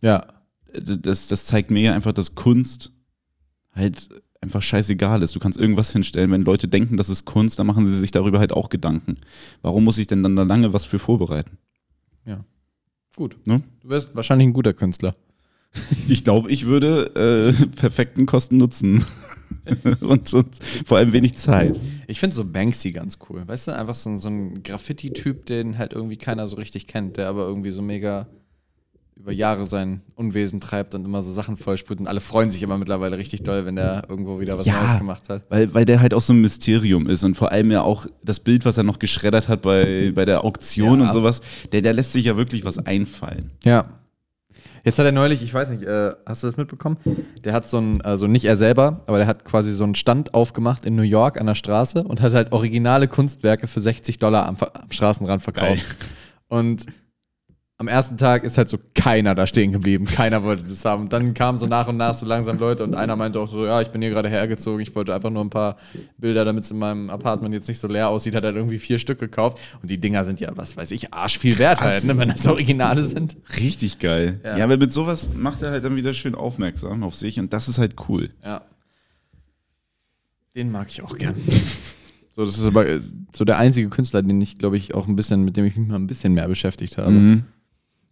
Ja, 0.01 0.27
Also 0.73 0.97
das, 0.97 1.29
das 1.29 1.45
zeigt 1.45 1.71
mir 1.71 1.83
ja 1.83 1.95
einfach, 1.95 2.13
dass 2.13 2.35
Kunst 2.35 2.93
halt 3.73 4.09
einfach 4.41 4.63
scheißegal 4.63 5.23
ist. 5.23 5.37
Du 5.37 5.41
kannst 5.41 5.59
irgendwas 5.59 5.93
hinstellen, 5.93 6.31
wenn 6.31 6.43
Leute 6.43 6.69
denken, 6.69 6.97
das 6.97 7.11
ist 7.11 7.27
Kunst, 7.27 7.59
dann 7.59 7.67
machen 7.67 7.87
sie 7.87 7.95
sich 7.95 8.11
darüber 8.11 8.39
halt 8.39 8.53
auch 8.53 8.71
Gedanken. 8.71 9.17
Warum 9.61 9.85
muss 9.85 9.99
ich 9.99 10.07
denn 10.07 10.23
dann 10.23 10.37
da 10.37 10.43
lange 10.43 10.73
was 10.73 10.87
für 10.87 10.99
vorbereiten? 10.99 11.59
gut. 13.17 13.37
Ne? 13.47 13.63
Du 13.81 13.89
wärst 13.91 14.13
wahrscheinlich 14.17 14.49
ein 14.49 14.53
guter 14.53 14.73
Künstler. 14.73 15.15
Ich 16.09 16.23
glaube, 16.25 16.51
ich 16.51 16.67
würde 16.67 17.55
äh, 17.59 17.67
perfekten 17.77 18.27
Kosten 18.27 18.57
nutzen. 18.59 19.05
und, 20.01 20.35
und 20.35 20.49
vor 20.85 20.99
allem 20.99 21.13
wenig 21.13 21.37
Zeit. 21.37 21.81
Ich 22.07 22.21
finde 22.21 22.37
so 22.37 22.45
Banksy 22.45 22.93
ganz 22.93 23.19
cool. 23.29 23.43
Weißt 23.47 23.69
du, 23.69 23.73
einfach 23.75 23.95
so, 23.95 24.11
ein- 24.11 24.19
so 24.19 24.29
ein 24.29 24.63
Graffiti-Typ, 24.63 25.47
den 25.47 25.79
halt 25.79 25.93
irgendwie 25.95 26.17
keiner 26.19 26.47
so 26.47 26.57
richtig 26.57 26.87
kennt, 26.87 27.17
der 27.17 27.29
aber 27.29 27.47
irgendwie 27.47 27.71
so 27.71 27.81
mega 27.81 28.27
über 29.17 29.33
Jahre 29.33 29.65
sein 29.65 30.03
Unwesen 30.17 30.61
treibt 30.61 30.95
und 30.95 31.05
immer 31.05 31.23
so 31.23 31.33
Sachen 31.33 31.57
vollsprüht 31.57 32.01
und 32.01 32.09
alle 32.09 32.21
freuen 32.21 32.51
sich 32.51 32.63
immer 32.63 32.77
mittlerweile 32.77 33.17
richtig 33.17 33.43
doll, 33.43 33.65
wenn 33.65 33.77
der 33.77 34.05
irgendwo 34.09 34.39
wieder 34.41 34.59
was 34.59 34.67
Ja. 34.67 34.83
Neues 34.83 34.99
gemacht 34.99 35.29
hat. 35.31 35.45
Weil, 35.51 35.73
weil 35.73 35.85
der 35.87 36.01
halt 36.01 36.13
auch 36.13 36.21
so 36.21 36.33
ein 36.35 36.41
Mysterium 36.41 37.07
ist 37.07 37.23
und 37.25 37.35
vor 37.37 37.51
allem 37.53 37.71
ja 37.71 37.81
auch 37.83 38.07
das 38.23 38.41
Bild, 38.41 38.65
was 38.67 38.77
er 38.77 38.83
noch 38.83 38.99
geschreddert 38.99 39.49
hat 39.49 39.63
bei, 39.63 40.13
bei 40.15 40.25
der 40.27 40.45
Auktion 40.45 40.99
Ja. 40.99 41.07
und 41.07 41.13
sowas, 41.13 41.41
der, 41.73 41.81
der 41.81 41.95
lässt 41.95 42.13
sich 42.13 42.25
ja 42.27 42.37
wirklich 42.37 42.65
was 42.67 42.79
einfallen. 42.79 43.51
Ja. 43.65 43.89
Jetzt 44.85 44.99
hat 44.99 45.07
er 45.07 45.13
neulich, 45.13 45.43
ich 45.43 45.53
weiß 45.53 45.71
nicht, 45.71 45.83
äh, 45.83 46.13
hast 46.27 46.43
du 46.43 46.47
das 46.47 46.59
mitbekommen? 46.59 46.99
Der 47.43 47.55
hat 47.55 47.69
so 47.69 47.79
ein, 47.79 48.03
also 48.03 48.27
nicht 48.27 48.45
er 48.45 48.57
selber, 48.57 49.01
aber 49.07 49.17
der 49.17 49.27
hat 49.27 49.45
quasi 49.47 49.73
so 49.73 49.83
einen 49.83 49.95
Stand 49.95 50.35
aufgemacht 50.35 50.85
in 50.85 50.95
New 50.95 51.03
York 51.03 51.41
an 51.41 51.47
der 51.47 51.55
Straße 51.55 52.05
und 52.05 52.21
hat 52.21 52.35
halt 52.35 52.53
originale 52.53 53.09
Kunstwerke 53.09 53.67
für 53.67 53.81
60 53.81 54.19
Dollar 54.19 54.47
am, 54.47 54.57
am 54.61 54.91
Straßenrand 54.91 55.43
verkauft. 55.43 55.97
Und 56.49 56.85
am 57.85 57.89
ersten 57.89 58.17
Tag 58.17 58.45
ist 58.45 58.57
halt 58.57 58.71
so 58.71 58.79
keiner 58.95 59.35
da 59.35 59.47
stehen 59.47 59.73
geblieben. 59.73 60.07
Keiner 60.07 60.43
wollte 60.43 60.63
das 60.63 60.85
haben. 60.87 61.03
Und 61.03 61.13
dann 61.13 61.35
kamen 61.35 61.59
so 61.59 61.67
nach 61.67 61.87
und 61.87 61.99
nach 61.99 62.15
so 62.15 62.25
langsam 62.25 62.59
Leute 62.59 62.83
und 62.83 62.95
einer 62.95 63.15
meinte 63.15 63.39
auch 63.39 63.51
so, 63.51 63.67
ja, 63.67 63.83
ich 63.83 63.89
bin 63.89 64.01
hier 64.01 64.11
gerade 64.11 64.31
hergezogen, 64.31 64.81
ich 64.81 64.95
wollte 64.95 65.15
einfach 65.15 65.29
nur 65.29 65.45
ein 65.45 65.51
paar 65.51 65.77
Bilder, 66.17 66.47
damit 66.47 66.65
es 66.65 66.71
in 66.71 66.79
meinem 66.79 67.11
Apartment 67.11 67.55
jetzt 67.55 67.69
nicht 67.69 67.79
so 67.79 67.87
leer 67.87 68.09
aussieht, 68.09 68.35
hat 68.35 68.45
er 68.45 68.55
irgendwie 68.55 68.79
vier 68.79 68.99
Stück 68.99 69.19
gekauft. 69.19 69.59
Und 69.83 69.91
die 69.91 69.99
Dinger 69.99 70.25
sind 70.25 70.41
ja, 70.41 70.51
was 70.55 70.77
weiß 70.79 70.93
ich, 70.93 71.13
arsch 71.13 71.39
viel 71.39 71.59
wert 71.59 71.83
halt, 71.83 72.05
ne, 72.05 72.17
wenn 72.17 72.31
das 72.31 72.47
Originale 72.47 73.03
sind. 73.05 73.37
Richtig 73.61 73.99
geil. 73.99 74.41
Ja. 74.43 74.57
Ja. 74.57 74.65
aber 74.65 74.79
mit 74.79 74.91
sowas 74.91 75.31
macht 75.35 75.61
er 75.63 75.71
halt 75.71 75.85
dann 75.85 75.97
wieder 75.97 76.15
schön 76.15 76.35
aufmerksam 76.35 77.03
auf 77.03 77.15
sich 77.15 77.39
und 77.39 77.53
das 77.53 77.69
ist 77.69 77.79
halt 77.79 77.97
cool. 78.09 78.31
Ja. 78.43 78.63
Den 80.55 80.71
mag 80.71 80.89
ich 80.89 81.03
auch 81.03 81.19
gern. 81.19 81.35
So, 82.37 82.45
das 82.45 82.59
ist 82.59 82.67
aber 82.67 82.89
äh, 82.89 83.01
so 83.33 83.45
der 83.45 83.59
einzige 83.59 83.89
Künstler, 83.89 84.21
den 84.23 84.41
ich, 84.41 84.59
glaube 84.59 84.77
ich, 84.77 84.93
auch 84.93 85.07
ein 85.07 85.15
bisschen, 85.15 85.45
mit 85.45 85.57
dem 85.57 85.67
ich 85.67 85.77
mich 85.77 85.87
mal 85.87 85.95
ein 85.95 86.09
bisschen 86.09 86.35
mehr 86.35 86.49
beschäftigt 86.49 86.99
habe. 86.99 87.13
Mhm. 87.13 87.45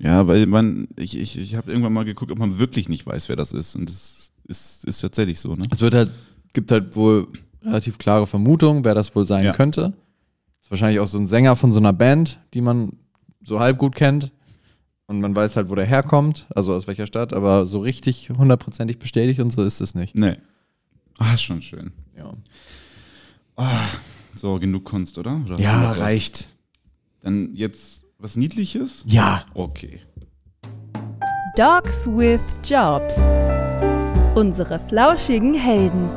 Ja, 0.03 0.27
weil 0.27 0.47
man, 0.47 0.89
ich, 0.97 1.17
ich, 1.17 1.39
ich 1.39 1.55
habe 1.55 1.71
irgendwann 1.71 1.93
mal 1.93 2.05
geguckt, 2.05 2.33
ob 2.33 2.39
man 2.39 2.59
wirklich 2.59 2.89
nicht 2.89 3.07
weiß, 3.07 3.29
wer 3.29 3.37
das 3.37 3.53
ist. 3.53 3.77
Und 3.77 3.89
das 3.89 4.33
ist, 4.49 4.85
ist 4.85 5.01
tatsächlich 5.01 5.39
so, 5.39 5.55
ne? 5.55 5.65
Es 5.71 5.81
wird 5.81 5.95
halt, 5.95 6.11
gibt 6.53 6.71
halt 6.73 6.97
wohl 6.97 7.29
relativ 7.63 7.99
klare 7.99 8.27
Vermutungen, 8.27 8.85
wer 8.85 8.95
das 8.95 9.15
wohl 9.15 9.25
sein 9.25 9.45
Ja. 9.45 9.53
könnte. 9.53 9.93
Ist 10.61 10.71
wahrscheinlich 10.71 10.99
auch 10.99 11.07
so 11.07 11.19
ein 11.19 11.27
Sänger 11.29 11.55
von 11.55 11.71
so 11.71 11.79
einer 11.79 11.93
Band, 11.93 12.41
die 12.53 12.61
man 12.61 12.95
so 13.45 13.61
halb 13.61 13.79
gut 13.79 13.95
kennt. 13.95 14.33
Und 15.07 15.21
man 15.21 15.37
weiß 15.37 15.57
halt, 15.57 15.69
wo 15.69 15.75
der 15.75 15.85
herkommt, 15.87 16.47
also 16.55 16.75
aus 16.75 16.87
welcher 16.87 17.07
Stadt, 17.07 17.33
aber 17.33 17.67
so 17.67 17.81
richtig 17.81 18.31
hundertprozentig 18.31 18.99
bestätigt 18.99 19.41
und 19.41 19.53
so 19.53 19.63
ist 19.63 19.81
es 19.81 19.95
nicht. 19.95 20.17
Nee. 20.17 20.37
Ah, 21.19 21.37
schon 21.37 21.63
schön. 21.63 21.93
Ja, 22.17 22.33
Ah, 23.57 23.87
so, 24.35 24.59
genug 24.59 24.85
Kunst, 24.85 25.19
oder? 25.19 25.41
oder 25.45 25.61
ja 25.61 25.93
reicht. 25.93 26.49
Dann 27.21 27.55
jetzt 27.55 28.02
was 28.23 28.37
Niedliches? 28.37 29.03
Ja. 29.07 29.45
Okay. 29.55 30.01
Dogs 31.57 32.07
with 32.07 32.41
Jobs. 32.65 33.19
Unsere 34.35 34.79
flauschigen 34.89 35.55
Helden. 35.55 36.09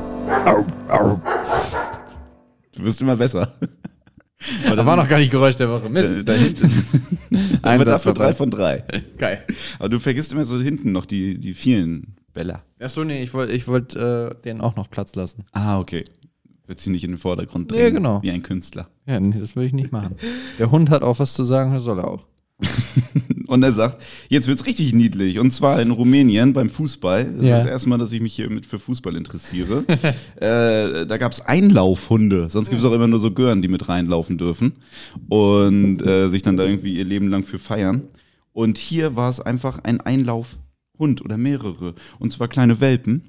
Du 2.74 2.84
wirst 2.84 3.02
immer 3.02 3.16
besser. 3.16 3.54
Aber 4.68 4.76
da 4.76 4.86
war 4.86 4.96
noch 4.96 5.10
gar 5.10 5.18
nicht 5.18 5.32
Geräusch 5.32 5.56
der 5.56 5.70
Woche. 5.70 5.90
Mist. 5.90 6.28
da 6.28 6.34
hinten. 6.34 6.70
Aber 7.64 7.84
dafür 7.84 8.14
drei 8.14 8.32
von 8.34 8.52
drei. 8.52 8.84
Geil. 9.18 9.44
Aber 9.80 9.90
du 9.90 10.00
vergisst 10.00 10.32
immer 10.32 10.46
so 10.46 10.60
hinten 10.60 10.92
noch 10.92 11.06
die, 11.06 11.40
die 11.40 11.56
vielen 11.56 12.16
Bälle. 12.34 12.62
Achso, 12.80 13.04
nee, 13.04 13.24
ich 13.24 13.34
wollte 13.34 13.54
ich 13.54 13.68
wollt, 13.68 13.96
äh, 13.96 14.30
denen 14.46 14.62
auch 14.62 14.76
noch 14.76 14.90
Platz 14.92 15.16
lassen. 15.16 15.46
Ah, 15.52 15.80
okay. 15.80 16.04
Wird 16.68 16.80
sie 16.80 16.90
nicht 16.90 17.04
in 17.04 17.12
den 17.12 17.18
Vordergrund 17.18 17.72
drängen. 17.72 17.96
genau. 17.96 18.22
Wie 18.24 18.32
ein 18.32 18.42
Künstler. 18.44 18.88
Ja, 19.06 19.20
nee, 19.20 19.38
das 19.40 19.56
würde 19.56 19.68
ich 19.68 19.74
nicht 19.74 19.92
machen. 19.92 20.16
Der 20.60 20.72
Hund 20.72 20.90
hat 20.90 21.04
auch 21.04 21.20
was 21.20 21.34
zu 21.34 21.44
sagen, 21.44 21.74
das 21.74 21.84
soll 21.84 22.00
er 22.00 22.08
auch. 22.08 22.26
Und 23.48 23.62
er 23.64 23.72
sagt, 23.72 24.02
jetzt 24.30 24.48
wird's 24.48 24.66
richtig 24.66 24.94
niedlich. 24.94 25.40
Und 25.40 25.52
zwar 25.52 25.82
in 25.82 25.92
Rumänien 25.92 26.54
beim 26.54 26.70
Fußball. 26.70 27.26
Das 27.26 27.46
Ja. 27.46 27.58
ist 27.58 27.64
das 27.66 27.72
erste 27.72 27.90
Mal, 27.90 27.98
dass 27.98 28.12
ich 28.14 28.22
mich 28.22 28.34
hier 28.34 28.50
mit 28.50 28.66
für 28.66 28.80
Fußball 28.80 29.16
interessiere. 29.16 29.84
äh, 30.38 31.06
da 31.06 31.18
gab's 31.18 31.42
Einlaufhunde. 31.42 32.48
Sonst 32.50 32.70
gibt's 32.70 32.86
auch 32.86 32.94
immer 32.94 33.08
nur 33.08 33.20
so 33.20 33.32
Gören, 33.32 33.62
die 33.62 33.68
mit 33.68 33.88
reinlaufen 33.90 34.38
dürfen. 34.38 34.74
Und 35.30 36.02
äh, 36.02 36.30
sich 36.30 36.42
dann 36.42 36.58
da 36.58 36.64
irgendwie 36.64 36.96
ihr 36.96 37.06
Leben 37.06 37.28
lang 37.30 37.44
für 37.44 37.60
feiern. 37.60 38.04
Und 38.54 38.78
hier 38.78 39.16
war 39.16 39.30
es 39.30 39.40
einfach 39.40 39.80
ein 39.84 40.00
Einlaufhund 40.02 41.24
oder 41.24 41.38
mehrere. 41.38 41.94
Und 42.20 42.32
zwar 42.32 42.48
kleine 42.48 42.80
Welpen. 42.80 43.26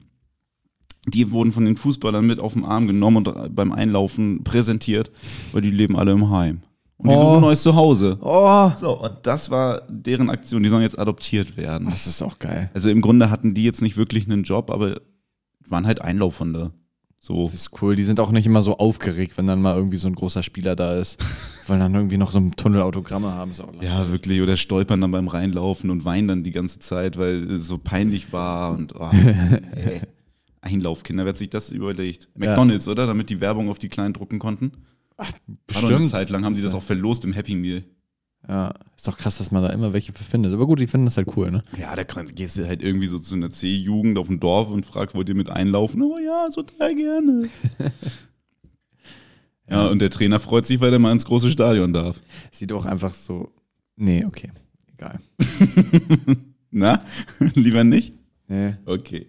Die 1.06 1.30
wurden 1.30 1.52
von 1.52 1.64
den 1.64 1.76
Fußballern 1.76 2.26
mit 2.26 2.40
auf 2.40 2.54
den 2.54 2.64
Arm 2.64 2.86
genommen 2.86 3.18
und 3.26 3.54
beim 3.54 3.72
Einlaufen 3.72 4.42
präsentiert, 4.44 5.10
weil 5.52 5.62
die 5.62 5.70
leben 5.70 5.96
alle 5.96 6.12
im 6.12 6.30
Heim. 6.30 6.62
Und 6.98 7.10
die 7.10 7.14
Oh. 7.14 7.20
suchen 7.32 7.40
neues 7.42 7.62
Zuhause. 7.62 8.18
Oh. 8.22 8.70
So, 8.76 9.00
und 9.02 9.12
das 9.22 9.50
war 9.50 9.82
deren 9.88 10.30
Aktion. 10.30 10.62
Die 10.62 10.68
sollen 10.68 10.82
jetzt 10.82 10.98
adoptiert 10.98 11.56
werden. 11.56 11.88
Das 11.90 12.06
ist 12.06 12.22
auch 12.22 12.38
geil. 12.38 12.70
Also 12.74 12.88
im 12.90 13.02
Grunde 13.02 13.30
hatten 13.30 13.54
die 13.54 13.64
jetzt 13.64 13.82
nicht 13.82 13.96
wirklich 13.96 14.24
einen 14.26 14.44
Job, 14.44 14.70
aber 14.70 15.00
waren 15.68 15.86
halt 15.86 16.00
Einlaufhunde. 16.00 16.72
So. 17.18 17.44
Das 17.44 17.54
ist 17.54 17.82
cool. 17.82 17.96
Die 17.96 18.04
sind 18.04 18.18
auch 18.20 18.30
nicht 18.30 18.46
immer 18.46 18.62
so 18.62 18.78
aufgeregt, 18.78 19.36
wenn 19.36 19.46
dann 19.46 19.60
mal 19.60 19.74
irgendwie 19.76 19.96
so 19.96 20.06
ein 20.08 20.14
großer 20.14 20.42
Spieler 20.42 20.74
da 20.76 20.94
ist. 20.94 21.22
Weil 21.66 21.78
dann 21.80 21.94
irgendwie 21.94 22.18
noch 22.18 22.30
so 22.30 22.38
ein 22.38 22.52
Tunnel 22.52 22.82
Autogramme 22.82 23.32
haben. 23.32 23.50
Ist 23.50 23.60
auch 23.60 23.72
Ja, 23.82 24.10
wirklich. 24.10 24.40
Oder 24.40 24.56
stolpern 24.56 25.00
dann 25.00 25.10
beim 25.10 25.28
Reinlaufen 25.28 25.90
und 25.90 26.04
weinen 26.04 26.28
dann 26.28 26.44
die 26.44 26.52
ganze 26.52 26.78
Zeit, 26.78 27.18
weil 27.18 27.50
es 27.50 27.66
so 27.68 27.78
peinlich 27.78 28.32
war 28.32 28.72
und 28.72 28.94
oh. 28.98 29.10
Einlaufkinder, 30.66 31.24
wer 31.24 31.30
hat 31.30 31.36
sich 31.36 31.50
das 31.50 31.70
überlegt? 31.70 32.28
McDonalds, 32.34 32.88
oder? 32.88 33.06
Damit 33.06 33.30
die 33.30 33.40
Werbung 33.40 33.68
auf 33.68 33.78
die 33.78 33.88
Kleinen 33.88 34.12
drucken 34.12 34.38
konnten. 34.38 34.72
War 35.16 35.26
doch 35.26 35.32
eine 35.48 35.56
bestimmt. 35.66 36.08
Zeit 36.08 36.30
lang 36.30 36.44
haben 36.44 36.54
sie 36.54 36.62
das 36.62 36.74
auch 36.74 36.82
verlost 36.82 37.24
im 37.24 37.32
Happy 37.32 37.54
Meal. 37.54 37.84
Ja, 38.48 38.74
ist 38.96 39.08
doch 39.08 39.18
krass, 39.18 39.38
dass 39.38 39.50
man 39.50 39.62
da 39.62 39.70
immer 39.70 39.92
welche 39.92 40.12
findet. 40.12 40.52
Aber 40.52 40.66
gut, 40.66 40.78
die 40.78 40.86
finden 40.86 41.06
das 41.06 41.16
halt 41.16 41.36
cool, 41.36 41.50
ne? 41.50 41.64
Ja, 41.76 41.96
da 41.96 42.04
gehst 42.04 42.58
du 42.58 42.66
halt 42.66 42.82
irgendwie 42.82 43.08
so 43.08 43.18
zu 43.18 43.34
einer 43.34 43.50
C-Jugend 43.50 44.18
auf 44.18 44.28
dem 44.28 44.38
Dorf 44.38 44.70
und 44.70 44.86
fragst, 44.86 45.16
wollt 45.16 45.28
ihr 45.28 45.34
mit 45.34 45.50
einlaufen? 45.50 46.02
Oh 46.02 46.18
ja, 46.18 46.48
total 46.54 46.94
gerne. 46.94 47.48
ja, 49.68 49.88
und 49.88 50.00
der 50.00 50.10
Trainer 50.10 50.38
freut 50.38 50.64
sich, 50.64 50.80
weil 50.80 50.92
er 50.92 51.00
mal 51.00 51.12
ins 51.12 51.24
große 51.24 51.50
Stadion 51.50 51.92
darf. 51.92 52.20
Sieht 52.52 52.72
auch 52.72 52.84
einfach 52.84 53.14
so. 53.14 53.52
Nee, 53.96 54.24
okay. 54.24 54.52
Egal. 54.92 55.20
Na, 56.70 57.02
lieber 57.54 57.82
nicht? 57.82 58.14
Nee. 58.48 58.76
Okay. 58.84 59.26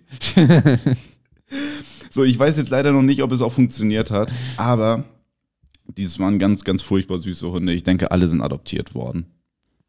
So, 2.17 2.23
ich 2.23 2.37
weiß 2.37 2.57
jetzt 2.57 2.71
leider 2.71 2.91
noch 2.91 3.03
nicht, 3.03 3.21
ob 3.21 3.31
es 3.31 3.41
auch 3.41 3.53
funktioniert 3.53 4.09
hat, 4.09 4.33
aber 4.57 5.03
dies 5.95 6.19
waren 6.19 6.39
ganz, 6.39 6.63
ganz 6.63 6.81
furchtbar 6.81 7.19
süße 7.19 7.49
Hunde. 7.51 7.73
Ich 7.73 7.83
denke, 7.83 8.09
alle 8.09 8.25
sind 8.25 8.41
adoptiert 8.41 8.95
worden. 8.95 9.27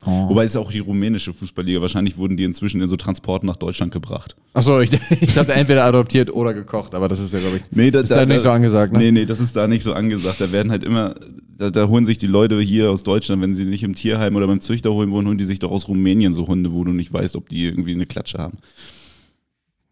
Oh. 0.05 0.29
Wobei 0.29 0.45
es 0.45 0.53
ist 0.53 0.57
auch 0.59 0.71
die 0.71 0.79
rumänische 0.79 1.33
Fußballliga. 1.33 1.81
Wahrscheinlich 1.81 2.19
wurden 2.19 2.37
die 2.37 2.45
inzwischen 2.45 2.83
in 2.83 2.87
so 2.87 2.97
Transporten 2.97 3.47
nach 3.47 3.57
Deutschland 3.57 3.93
gebracht. 3.93 4.37
Achso, 4.53 4.79
ich, 4.81 4.91
ich 5.21 5.38
habe 5.38 5.55
entweder 5.55 5.85
adoptiert 5.85 6.31
oder 6.31 6.53
gekocht, 6.53 6.95
aber 6.95 7.09
das 7.09 7.19
ist 7.19 7.33
ja, 7.33 7.38
glaube 7.41 7.57
ich. 7.57 7.62
Nee, 7.71 7.91
da, 7.91 8.01
Ist 8.01 8.11
da 8.11 8.27
nicht 8.27 8.43
so 8.43 8.51
angesagt, 8.51 8.93
ne? 8.93 8.99
Nee, 8.99 9.11
nee, 9.11 9.25
das 9.25 9.41
ist 9.41 9.57
da 9.57 9.67
nicht 9.67 9.83
so 9.83 9.95
angesagt. 9.95 10.38
Da 10.41 10.53
werden 10.53 10.71
halt 10.71 10.85
immer, 10.85 11.14
da, 11.57 11.71
da 11.71 11.88
holen 11.88 12.05
sich 12.05 12.19
die 12.19 12.27
Leute 12.27 12.61
hier 12.61 12.91
aus 12.91 13.03
Deutschland, 13.03 13.43
wenn 13.43 13.55
sie 13.55 13.64
nicht 13.64 13.83
im 13.83 13.95
Tierheim 13.95 14.37
oder 14.37 14.47
beim 14.47 14.61
Züchter 14.61 14.93
holen 14.93 15.11
wollen, 15.11 15.27
holen 15.27 15.38
die 15.38 15.45
sich 15.45 15.61
doch 15.61 15.71
aus 15.71 15.88
Rumänien 15.88 16.35
so 16.35 16.47
Hunde, 16.47 16.75
wo 16.75 16.85
du 16.85 16.93
nicht 16.93 17.11
weißt, 17.11 17.35
ob 17.37 17.49
die 17.49 17.64
irgendwie 17.64 17.95
eine 17.95 18.07
Klatsche 18.07 18.37
haben. 18.38 18.59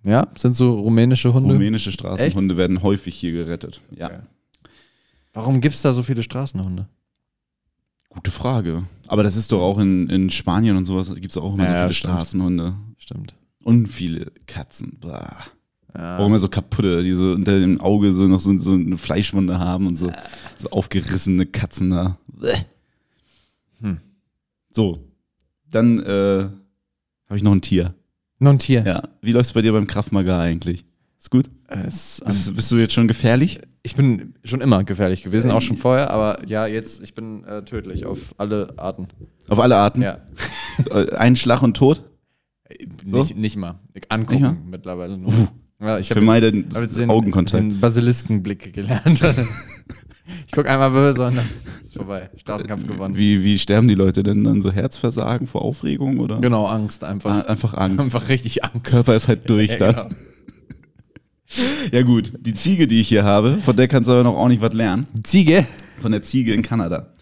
Ja, 0.06 0.28
sind 0.38 0.54
so 0.54 0.78
rumänische 0.78 1.34
Hunde. 1.34 1.52
Rumänische 1.52 1.90
Straßenhunde 1.90 2.56
werden 2.56 2.80
häufig 2.82 3.16
hier 3.16 3.32
gerettet. 3.32 3.80
Ja. 3.90 4.06
Okay. 4.06 4.20
Warum 5.34 5.60
gibt 5.60 5.74
es 5.74 5.82
da 5.82 5.92
so 5.92 6.04
viele 6.04 6.22
Straßenhunde? 6.22 6.86
Gute 8.08 8.30
Frage. 8.30 8.84
Aber 9.08 9.24
das 9.24 9.34
ist 9.34 9.50
doch 9.50 9.60
auch 9.60 9.78
in, 9.80 10.08
in 10.08 10.30
Spanien 10.30 10.76
und 10.76 10.84
sowas, 10.84 11.12
gibt 11.16 11.32
es 11.32 11.36
auch 11.36 11.54
immer 11.54 11.64
Ja, 11.64 11.70
so 11.70 11.74
viele 11.82 11.92
stimmt. 11.92 12.14
Straßenhunde. 12.14 12.74
Stimmt. 12.98 13.34
Und 13.64 13.88
viele 13.88 14.30
Katzen. 14.46 14.96
Blah. 15.00 15.42
Ja. 15.96 16.18
Auch 16.18 16.26
immer 16.26 16.38
so 16.38 16.48
kaputte, 16.48 17.02
die 17.02 17.12
so 17.12 17.32
unter 17.32 17.58
dem 17.58 17.80
Auge 17.80 18.12
so 18.12 18.28
noch 18.28 18.40
so, 18.40 18.56
so 18.58 18.74
eine 18.74 18.96
Fleischwunde 18.98 19.58
haben 19.58 19.88
und 19.88 19.96
so, 19.96 20.12
so 20.56 20.70
aufgerissene 20.70 21.46
Katzen 21.46 21.90
da. 21.90 22.16
Hm. 23.80 23.98
So, 24.70 25.00
dann 25.68 25.98
äh, 25.98 26.48
habe 27.28 27.36
ich 27.36 27.42
noch 27.42 27.52
ein 27.52 27.60
Tier. 27.60 27.92
Noch 28.38 28.50
ein 28.52 28.58
Tier. 28.58 28.82
Ja. 28.86 29.02
Wie 29.22 29.32
läuft's 29.32 29.52
bei 29.52 29.62
dir 29.62 29.72
beim 29.72 29.86
Kraftmagar 29.86 30.40
eigentlich? 30.40 30.84
Ist 31.18 31.30
gut? 31.30 31.50
Es, 31.68 32.22
Bist, 32.24 32.54
bist 32.54 32.70
du 32.70 32.76
jetzt 32.76 32.92
schon 32.94 33.08
gefährlich? 33.08 33.60
ich 33.82 33.94
bin 33.94 34.34
schon 34.44 34.60
immer 34.60 34.82
gefährlich 34.84 35.22
gewesen, 35.22 35.50
auch 35.52 35.62
schon 35.62 35.76
vorher, 35.76 36.10
aber 36.10 36.40
ja, 36.46 36.66
jetzt, 36.66 37.02
ich 37.02 37.14
bin 37.14 37.44
äh, 37.44 37.62
tödlich 37.64 38.04
auf 38.04 38.34
alle 38.36 38.74
Arten. 38.76 39.06
Auf 39.48 39.58
alle 39.60 39.76
Arten? 39.76 40.02
Ja. 40.02 40.18
Äh, 40.90 41.12
Ein 41.14 41.36
Schlag 41.36 41.62
und 41.62 41.76
tot? 41.76 42.02
So? 43.04 43.18
Nicht, 43.18 43.36
nicht 43.36 43.56
mal. 43.56 43.78
Angucken 44.08 44.32
Nicht 44.34 44.42
mal? 44.42 44.56
mittlerweile 44.70 45.16
nur. 45.16 45.32
Ja, 45.80 45.98
ich 45.98 46.10
habe 46.10 46.20
Vermeide 46.20 46.50
den 46.52 46.68
hab 46.74 46.92
den, 46.92 47.10
Augenkontakt. 47.10 47.62
den 47.62 47.80
Basiliskenblick 47.80 48.72
gelernt. 48.72 49.20
ich 50.46 50.52
gucke 50.52 50.68
einmal 50.70 50.90
böse 50.90 51.26
und 51.26 51.36
dann 51.36 51.46
ist 51.84 51.94
vorbei. 51.96 52.30
Straßenkampf 52.36 52.86
gewonnen. 52.86 53.16
Wie, 53.16 53.42
wie 53.44 53.58
sterben 53.58 53.88
die 53.88 53.94
Leute 53.94 54.22
denn 54.22 54.44
dann? 54.44 54.60
So 54.60 54.70
Herzversagen 54.72 55.46
vor 55.46 55.62
Aufregung 55.62 56.18
oder? 56.20 56.40
Genau, 56.40 56.66
Angst 56.66 57.04
Ah, 57.04 57.08
einfach. 57.08 57.46
Einfach 57.46 57.74
Angst. 57.74 58.00
Einfach 58.00 58.28
richtig 58.28 58.64
Angst. 58.64 58.84
Körper 58.92 59.14
ist 59.16 59.28
halt 59.28 59.48
durch 59.48 59.70
Ja, 59.78 59.92
dann. 59.92 59.94
genau. 59.94 60.08
Ja 61.92 62.02
gut, 62.02 62.32
die 62.40 62.54
Ziege, 62.54 62.86
die 62.86 63.00
ich 63.00 63.08
hier 63.08 63.22
habe, 63.24 63.58
von 63.62 63.76
der 63.76 63.86
kannst 63.88 64.08
du 64.08 64.12
aber 64.12 64.24
noch 64.24 64.36
auch 64.36 64.48
nicht 64.48 64.60
was 64.60 64.74
lernen. 64.74 65.06
Ziege? 65.22 65.64
Von 66.02 66.10
der 66.12 66.22
Ziege 66.22 66.52
in 66.52 66.62
Kanada. 66.62 67.12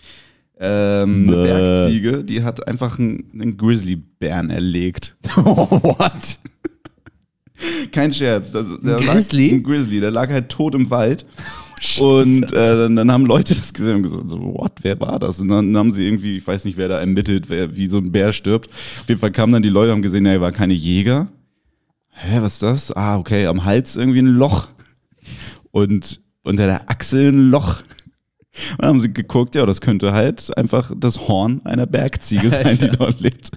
Ähm, 0.58 1.28
eine. 1.28 1.42
Bergziege, 1.42 2.24
die 2.24 2.42
hat 2.42 2.66
einfach 2.66 2.98
einen, 2.98 3.24
einen 3.34 3.56
Grizzlybären 3.58 4.48
erlegt. 4.50 5.16
What? 5.34 6.38
Kein 7.92 8.12
Scherz. 8.12 8.52
Das, 8.52 8.66
der 8.82 8.96
Grizzly? 8.96 9.50
Ein 9.52 9.62
Grizzly, 9.62 10.00
der 10.00 10.10
lag 10.10 10.30
halt 10.30 10.48
tot 10.48 10.74
im 10.74 10.90
Wald. 10.90 11.26
Und 12.00 12.52
äh, 12.52 12.66
dann, 12.66 12.96
dann 12.96 13.12
haben 13.12 13.26
Leute 13.26 13.54
das 13.54 13.72
gesehen 13.72 13.96
und 13.96 14.02
gesagt, 14.02 14.30
so, 14.30 14.38
what, 14.40 14.72
wer 14.82 14.98
war 15.00 15.18
das? 15.18 15.40
Und 15.40 15.48
dann 15.48 15.76
haben 15.76 15.92
sie 15.92 16.06
irgendwie, 16.06 16.38
ich 16.38 16.46
weiß 16.46 16.64
nicht, 16.64 16.76
wer 16.76 16.88
da 16.88 16.98
ermittelt, 16.98 17.48
wer, 17.48 17.76
wie 17.76 17.88
so 17.88 17.98
ein 17.98 18.10
Bär 18.10 18.32
stirbt. 18.32 18.70
Auf 18.70 19.08
jeden 19.08 19.20
Fall 19.20 19.32
kamen 19.32 19.52
dann 19.52 19.62
die 19.62 19.68
Leute 19.68 19.90
und 19.90 19.96
haben 19.96 20.02
gesehen, 20.02 20.26
ja, 20.26 20.32
er 20.32 20.40
war 20.40 20.52
keine 20.52 20.74
Jäger. 20.74 21.28
Hä, 22.10 22.38
was 22.40 22.54
ist 22.54 22.62
das? 22.62 22.92
Ah, 22.92 23.18
okay, 23.18 23.46
am 23.46 23.64
Hals 23.64 23.96
irgendwie 23.96 24.20
ein 24.20 24.26
Loch. 24.26 24.68
Und 25.72 26.20
unter 26.42 26.66
der 26.66 26.88
Achsel 26.90 27.32
ein 27.32 27.50
Loch. 27.50 27.82
Und 28.70 28.82
dann 28.82 28.88
haben 28.90 29.00
sie 29.00 29.12
geguckt, 29.12 29.56
ja, 29.56 29.66
das 29.66 29.80
könnte 29.80 30.12
halt 30.12 30.56
einfach 30.56 30.92
das 30.96 31.26
Horn 31.26 31.60
einer 31.64 31.87
Bergziege 31.87 32.50
sein, 32.50 32.78
die 32.78 32.84
Alter. 32.84 32.96
dort 32.96 33.20
lebt. 33.20 33.50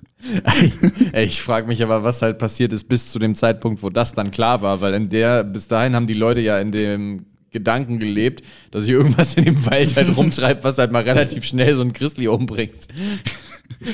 Ey, 1.12 1.25
ich 1.25 1.41
frage 1.41 1.67
mich 1.67 1.84
aber, 1.84 2.03
was 2.03 2.23
halt 2.23 2.39
passiert 2.39 2.73
ist 2.73 2.89
bis 2.89 3.12
zu 3.12 3.19
dem 3.19 3.36
Zeitpunkt, 3.36 3.84
wo 3.84 3.91
das 3.91 4.13
dann 4.13 4.32
klar 4.32 4.63
war, 4.63 4.82
weil 4.82 4.95
in 4.95 5.10
der, 5.10 5.43
bis 5.43 5.67
dahin 5.67 5.95
haben 5.95 6.08
die 6.08 6.13
Leute 6.13 6.41
ja 6.41 6.58
in 6.60 6.71
dem 6.71 7.25
Gedanken 7.58 8.00
gelebt, 8.00 8.43
dass 8.72 8.84
sich 8.84 8.93
irgendwas 8.93 9.36
in 9.36 9.46
dem 9.46 9.65
Wald 9.65 9.96
halt 9.96 10.15
rumtreibt, 10.15 10.63
was 10.63 10.78
halt 10.78 10.91
mal 10.91 11.04
relativ 11.04 11.43
schnell 11.43 11.76
so 11.76 11.82
ein 11.82 11.93
Grizzly 11.93 12.28
umbringt. 12.28 12.88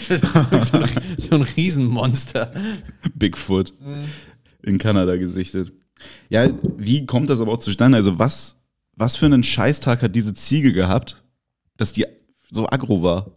So, 0.07 0.77
ein, 0.77 0.89
so 1.17 1.35
ein 1.35 1.41
Riesenmonster. 1.41 2.51
Bigfoot 3.15 3.73
in 4.61 4.77
Kanada 4.77 5.15
gesichtet. 5.15 5.73
Ja, 6.29 6.47
wie 6.77 7.07
kommt 7.07 7.31
das 7.31 7.41
aber 7.41 7.53
auch 7.53 7.57
zustande? 7.57 7.97
Also, 7.97 8.19
was, 8.19 8.55
was 8.95 9.15
für 9.15 9.25
einen 9.25 9.43
Scheißtag 9.43 10.03
hat 10.03 10.15
diese 10.15 10.35
Ziege 10.35 10.73
gehabt, 10.73 11.23
dass 11.75 11.91
die 11.91 12.05
so 12.51 12.67
aggro 12.67 13.01
war? 13.01 13.31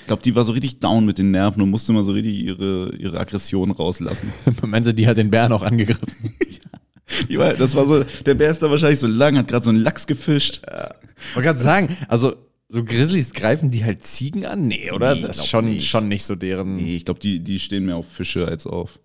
Ich 0.00 0.06
glaube, 0.06 0.22
die 0.22 0.34
war 0.34 0.44
so 0.44 0.52
richtig 0.52 0.78
down 0.78 1.04
mit 1.04 1.18
den 1.18 1.32
Nerven 1.32 1.60
und 1.62 1.70
musste 1.70 1.92
mal 1.92 2.02
so 2.02 2.12
richtig 2.12 2.38
ihre, 2.38 2.94
ihre 2.96 3.18
Aggression 3.18 3.70
rauslassen. 3.70 4.32
Meinst 4.62 4.88
du, 4.88 4.94
die 4.94 5.06
hat 5.06 5.16
den 5.16 5.30
Bären 5.30 5.52
auch 5.52 5.62
angegriffen? 5.62 6.34
Das 7.58 7.74
war 7.74 7.86
so, 7.86 8.04
der 8.24 8.34
Bär 8.34 8.50
ist 8.50 8.62
da 8.62 8.70
wahrscheinlich 8.70 8.98
so 8.98 9.06
lang, 9.06 9.36
hat 9.36 9.48
gerade 9.48 9.64
so 9.64 9.70
einen 9.70 9.80
Lachs 9.80 10.06
gefischt. 10.06 10.62
Ich 10.64 11.36
wollte 11.36 11.48
gerade 11.48 11.58
sagen, 11.58 11.96
also 12.08 12.34
so 12.68 12.82
Grizzlies 12.82 13.32
greifen 13.32 13.70
die 13.70 13.84
halt 13.84 14.04
Ziegen 14.04 14.46
an? 14.46 14.66
Nee, 14.66 14.90
oder? 14.90 15.14
Nee, 15.14 15.22
das 15.22 15.36
ist 15.36 15.46
schon 15.46 15.66
nicht. 15.66 15.88
schon 15.88 16.08
nicht 16.08 16.24
so 16.24 16.34
deren. 16.34 16.76
Nee, 16.76 16.96
ich 16.96 17.04
glaube, 17.04 17.20
die, 17.20 17.40
die 17.40 17.58
stehen 17.58 17.86
mehr 17.86 17.96
auf 17.96 18.10
Fische 18.10 18.46
als 18.48 18.66
auf 18.66 18.98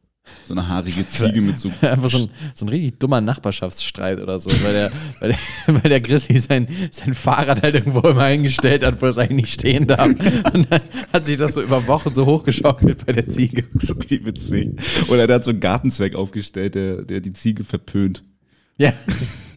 so 0.45 0.53
eine 0.53 0.67
haarige 0.67 1.05
Ziege 1.07 1.41
mit 1.41 1.59
so. 1.59 1.71
Einfach 1.81 2.09
so 2.09 2.19
ein, 2.19 2.29
so 2.55 2.65
ein 2.65 2.69
richtig 2.69 2.99
dummer 2.99 3.21
Nachbarschaftsstreit 3.21 4.19
oder 4.19 4.39
so, 4.39 4.49
weil 4.63 4.73
der, 4.73 4.91
weil 5.19 5.29
der, 5.29 5.37
weil 5.75 5.89
der 5.89 6.01
Grizzly 6.01 6.39
sein, 6.39 6.67
sein 6.91 7.13
Fahrrad 7.13 7.61
halt 7.61 7.75
irgendwo 7.75 8.07
immer 8.07 8.23
eingestellt 8.23 8.83
hat, 8.83 9.01
wo 9.01 9.05
es 9.05 9.17
eigentlich 9.17 9.39
nicht 9.39 9.53
stehen 9.53 9.87
darf. 9.87 10.07
Und 10.07 10.67
dann 10.69 10.81
hat 11.13 11.25
sich 11.25 11.37
das 11.37 11.53
so 11.53 11.61
über 11.61 11.85
Wochen 11.87 12.13
so 12.13 12.25
hochgeschaukelt 12.25 13.05
bei 13.05 13.13
der 13.13 13.27
Ziege. 13.27 13.65
so 13.79 13.93
richtig 13.93 14.25
witzig. 14.25 14.71
Oder 15.07 15.27
der 15.27 15.37
hat 15.37 15.45
so 15.45 15.51
einen 15.51 15.59
Gartenzweck 15.59 16.15
aufgestellt, 16.15 16.75
der, 16.75 17.03
der 17.03 17.19
die 17.21 17.33
Ziege 17.33 17.63
verpönt. 17.63 18.23
Ja. 18.77 18.93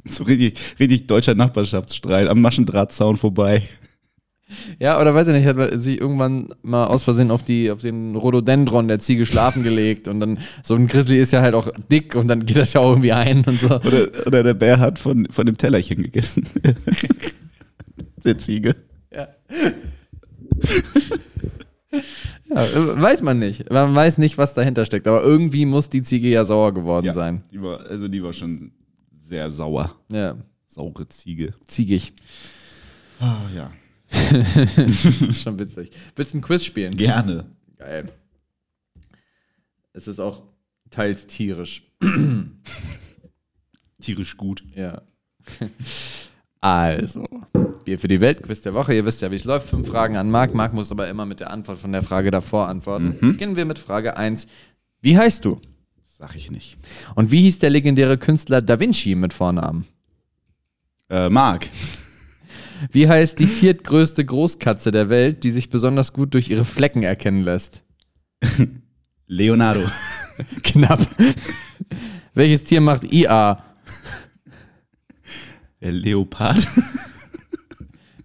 So 0.04 0.24
richtig, 0.24 0.58
richtig 0.80 1.06
deutscher 1.06 1.34
Nachbarschaftsstreit 1.34 2.28
am 2.28 2.40
Maschendrahtzaun 2.40 3.16
vorbei. 3.16 3.62
Ja, 4.78 5.00
oder 5.00 5.14
weiß 5.14 5.28
ich 5.28 5.34
nicht, 5.34 5.46
hat 5.46 5.80
sich 5.80 6.00
irgendwann 6.00 6.54
mal 6.62 6.86
aus 6.86 7.04
Versehen 7.04 7.30
auf, 7.30 7.42
die, 7.42 7.70
auf 7.70 7.82
den 7.82 8.16
Rhododendron 8.16 8.88
der 8.88 9.00
Ziege 9.00 9.26
schlafen 9.26 9.62
gelegt 9.62 10.08
und 10.08 10.20
dann, 10.20 10.38
so 10.62 10.74
ein 10.74 10.86
Grizzly 10.86 11.18
ist 11.18 11.32
ja 11.32 11.40
halt 11.40 11.54
auch 11.54 11.70
dick 11.90 12.14
und 12.14 12.28
dann 12.28 12.46
geht 12.46 12.56
das 12.56 12.72
ja 12.72 12.80
auch 12.80 12.90
irgendwie 12.90 13.12
ein 13.12 13.44
und 13.44 13.60
so. 13.60 13.68
Oder, 13.68 14.08
oder 14.26 14.42
der 14.42 14.54
Bär 14.54 14.78
hat 14.78 14.98
von, 14.98 15.26
von 15.30 15.46
dem 15.46 15.56
Tellerchen 15.56 16.02
gegessen. 16.02 16.46
der 18.24 18.38
Ziege. 18.38 18.76
Ja. 19.10 19.28
ja, 22.48 23.02
weiß 23.02 23.22
man 23.22 23.38
nicht. 23.38 23.70
Man 23.70 23.94
weiß 23.94 24.18
nicht, 24.18 24.38
was 24.38 24.54
dahinter 24.54 24.84
steckt. 24.84 25.06
Aber 25.06 25.22
irgendwie 25.22 25.66
muss 25.66 25.88
die 25.88 26.02
Ziege 26.02 26.28
ja 26.28 26.44
sauer 26.44 26.72
geworden 26.72 27.12
sein. 27.12 27.42
Die 27.52 27.60
war, 27.62 27.80
also 27.80 28.08
die 28.08 28.22
war 28.22 28.32
schon 28.32 28.72
sehr 29.20 29.50
sauer. 29.50 29.94
Ja, 30.08 30.36
Saure 30.66 31.06
Ziege. 31.08 31.52
ziegig. 31.66 32.14
Ah, 33.20 33.42
ja. 33.54 33.70
Schon 35.34 35.58
witzig. 35.58 35.90
Willst 36.16 36.34
du 36.34 36.38
ein 36.38 36.42
Quiz 36.42 36.64
spielen? 36.64 36.96
Gerne. 36.96 37.46
Geil. 37.78 38.12
Es 39.92 40.06
ist 40.08 40.20
auch 40.20 40.42
teils 40.90 41.26
tierisch. 41.26 41.82
Tierisch 44.00 44.36
gut. 44.36 44.62
Ja. 44.74 45.02
Also, 46.60 47.26
Bier 47.84 47.98
für 47.98 48.08
die 48.08 48.20
Welt, 48.20 48.42
Quiz 48.42 48.60
der 48.60 48.74
Woche. 48.74 48.94
Ihr 48.94 49.04
wisst 49.04 49.20
ja, 49.20 49.30
wie 49.30 49.36
es 49.36 49.44
läuft. 49.44 49.68
Fünf 49.68 49.88
Fragen 49.88 50.16
an 50.16 50.30
Marc. 50.30 50.54
Marc 50.54 50.72
muss 50.72 50.92
aber 50.92 51.08
immer 51.08 51.26
mit 51.26 51.40
der 51.40 51.50
Antwort 51.50 51.78
von 51.78 51.92
der 51.92 52.02
Frage 52.02 52.30
davor 52.30 52.68
antworten. 52.68 53.16
Beginnen 53.20 53.56
wir 53.56 53.64
mit 53.64 53.78
Frage 53.78 54.16
1. 54.16 54.46
Wie 55.00 55.18
heißt 55.18 55.44
du? 55.44 55.60
Sag 56.04 56.36
ich 56.36 56.50
nicht. 56.52 56.78
Und 57.16 57.32
wie 57.32 57.40
hieß 57.40 57.58
der 57.58 57.70
legendäre 57.70 58.16
Künstler 58.16 58.62
Da 58.62 58.78
Vinci 58.78 59.16
mit 59.16 59.32
Vornamen? 59.32 59.86
Äh, 61.10 61.28
Marc. 61.28 61.68
Wie 62.90 63.08
heißt 63.08 63.38
die 63.38 63.46
viertgrößte 63.46 64.24
Großkatze 64.24 64.90
der 64.90 65.08
Welt, 65.08 65.44
die 65.44 65.50
sich 65.50 65.70
besonders 65.70 66.12
gut 66.12 66.34
durch 66.34 66.50
ihre 66.50 66.64
Flecken 66.64 67.02
erkennen 67.02 67.44
lässt? 67.44 67.82
Leonardo. 69.26 69.82
Knapp. 70.62 71.06
Welches 72.34 72.64
Tier 72.64 72.80
macht 72.80 73.04
IA? 73.12 73.62
Der 75.80 75.92
Leopard. 75.92 76.66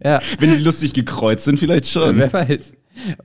Ja, 0.03 0.21
Wenn 0.39 0.55
die 0.55 0.63
lustig 0.63 0.93
gekreuzt 0.93 1.45
sind, 1.45 1.59
vielleicht 1.59 1.87
schon. 1.87 2.17
wer 2.17 2.31
weiß. 2.31 2.73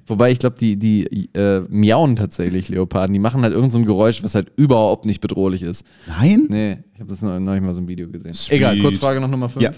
Wobei 0.06 0.30
ich 0.32 0.38
glaube, 0.38 0.56
die, 0.58 0.78
die 0.78 1.04
äh, 1.34 1.60
miauen 1.68 2.16
tatsächlich 2.16 2.68
Leoparden. 2.68 3.12
Die 3.12 3.18
machen 3.18 3.42
halt 3.42 3.54
irgend 3.54 3.72
so 3.72 3.78
ein 3.78 3.86
Geräusch, 3.86 4.22
was 4.22 4.34
halt 4.34 4.52
überhaupt 4.56 5.04
nicht 5.04 5.20
bedrohlich 5.20 5.62
ist. 5.62 5.84
Nein? 6.06 6.46
Nee, 6.48 6.78
ich 6.94 7.00
habe 7.00 7.08
das 7.08 7.22
nicht 7.22 7.62
mal 7.62 7.74
so 7.74 7.80
ein 7.80 7.88
Video 7.88 8.08
gesehen. 8.08 8.34
Sweet. 8.34 8.56
Egal, 8.56 8.78
Kurzfrage 8.78 9.20
noch 9.20 9.28
Nummer 9.28 9.48
5. 9.48 9.62
Ja. 9.62 9.72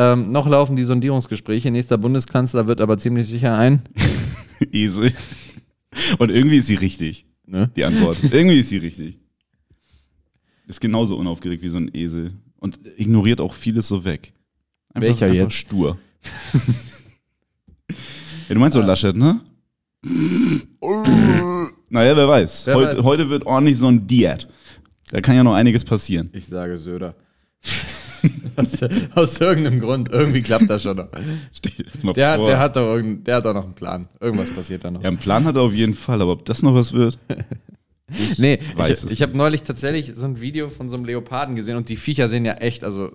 Ähm, 0.00 0.30
noch 0.30 0.46
laufen 0.46 0.76
die 0.76 0.84
Sondierungsgespräche. 0.84 1.72
Nächster 1.72 1.98
Bundeskanzler 1.98 2.68
wird 2.68 2.80
aber 2.80 2.98
ziemlich 2.98 3.26
sicher 3.26 3.58
ein. 3.58 3.82
Esel. 4.72 5.12
Und 6.18 6.30
irgendwie 6.30 6.58
ist 6.58 6.68
sie 6.68 6.76
richtig, 6.76 7.26
Ne? 7.46 7.68
die 7.74 7.84
Antwort. 7.84 8.18
irgendwie 8.30 8.60
ist 8.60 8.68
sie 8.68 8.76
richtig. 8.76 9.18
Ist 10.68 10.80
genauso 10.80 11.16
unaufgeregt 11.16 11.64
wie 11.64 11.68
so 11.68 11.78
ein 11.78 11.90
Esel. 11.92 12.32
Und 12.60 12.78
ignoriert 12.96 13.40
auch 13.40 13.52
vieles 13.54 13.88
so 13.88 14.04
weg. 14.04 14.32
Einfach, 14.94 15.08
Welcher 15.08 15.26
einfach 15.26 15.38
jetzt? 15.42 15.54
stur. 15.54 15.98
ja, 17.90 18.54
du 18.54 18.60
meinst 18.60 18.76
doch 18.76 18.84
Laschet, 18.86 19.16
ne? 19.16 19.40
naja, 21.90 22.16
wer 22.16 22.28
weiß. 22.28 22.66
Wer 22.66 22.74
heute, 22.76 22.96
weiß. 22.98 23.04
heute 23.04 23.30
wird 23.30 23.46
ordentlich 23.46 23.78
so 23.78 23.88
ein 23.88 24.06
Diät. 24.06 24.46
Da 25.10 25.20
kann 25.20 25.34
ja 25.34 25.42
noch 25.42 25.54
einiges 25.54 25.84
passieren. 25.84 26.28
Ich 26.32 26.46
sage 26.46 26.78
Söder. 26.78 27.16
Aus, 28.58 28.78
aus 29.14 29.40
irgendeinem 29.40 29.80
Grund. 29.80 30.10
Irgendwie 30.10 30.42
klappt 30.42 30.68
das 30.68 30.82
schon 30.82 30.96
noch. 30.96 31.08
Stell 31.52 31.72
dir 31.72 31.84
das 31.84 32.02
mal 32.02 32.12
Der, 32.12 32.36
vor. 32.36 32.46
der, 32.46 32.58
hat 32.58 32.76
doch 32.76 32.94
irgend, 32.94 33.26
der 33.26 33.36
hat 33.36 33.44
doch 33.44 33.54
noch 33.54 33.64
einen 33.64 33.74
Plan. 33.74 34.08
Irgendwas 34.20 34.50
passiert 34.50 34.84
da 34.84 34.90
noch. 34.90 35.02
ja, 35.02 35.08
einen 35.08 35.18
Plan 35.18 35.44
hat 35.44 35.56
er 35.56 35.62
auf 35.62 35.72
jeden 35.74 35.94
Fall, 35.94 36.20
aber 36.20 36.32
ob 36.32 36.44
das 36.44 36.62
noch 36.62 36.74
was 36.74 36.92
wird? 36.92 37.18
nee, 38.38 38.58
weiß 38.76 39.04
ich, 39.04 39.12
ich 39.12 39.22
habe 39.22 39.36
neulich 39.36 39.62
tatsächlich 39.62 40.14
so 40.14 40.26
ein 40.26 40.40
Video 40.40 40.68
von 40.70 40.88
so 40.88 40.96
einem 40.96 41.04
Leoparden 41.04 41.56
gesehen 41.56 41.76
und 41.76 41.88
die 41.88 41.96
Viecher 41.96 42.28
sehen 42.28 42.44
ja 42.44 42.54
echt, 42.54 42.84
also 42.84 43.10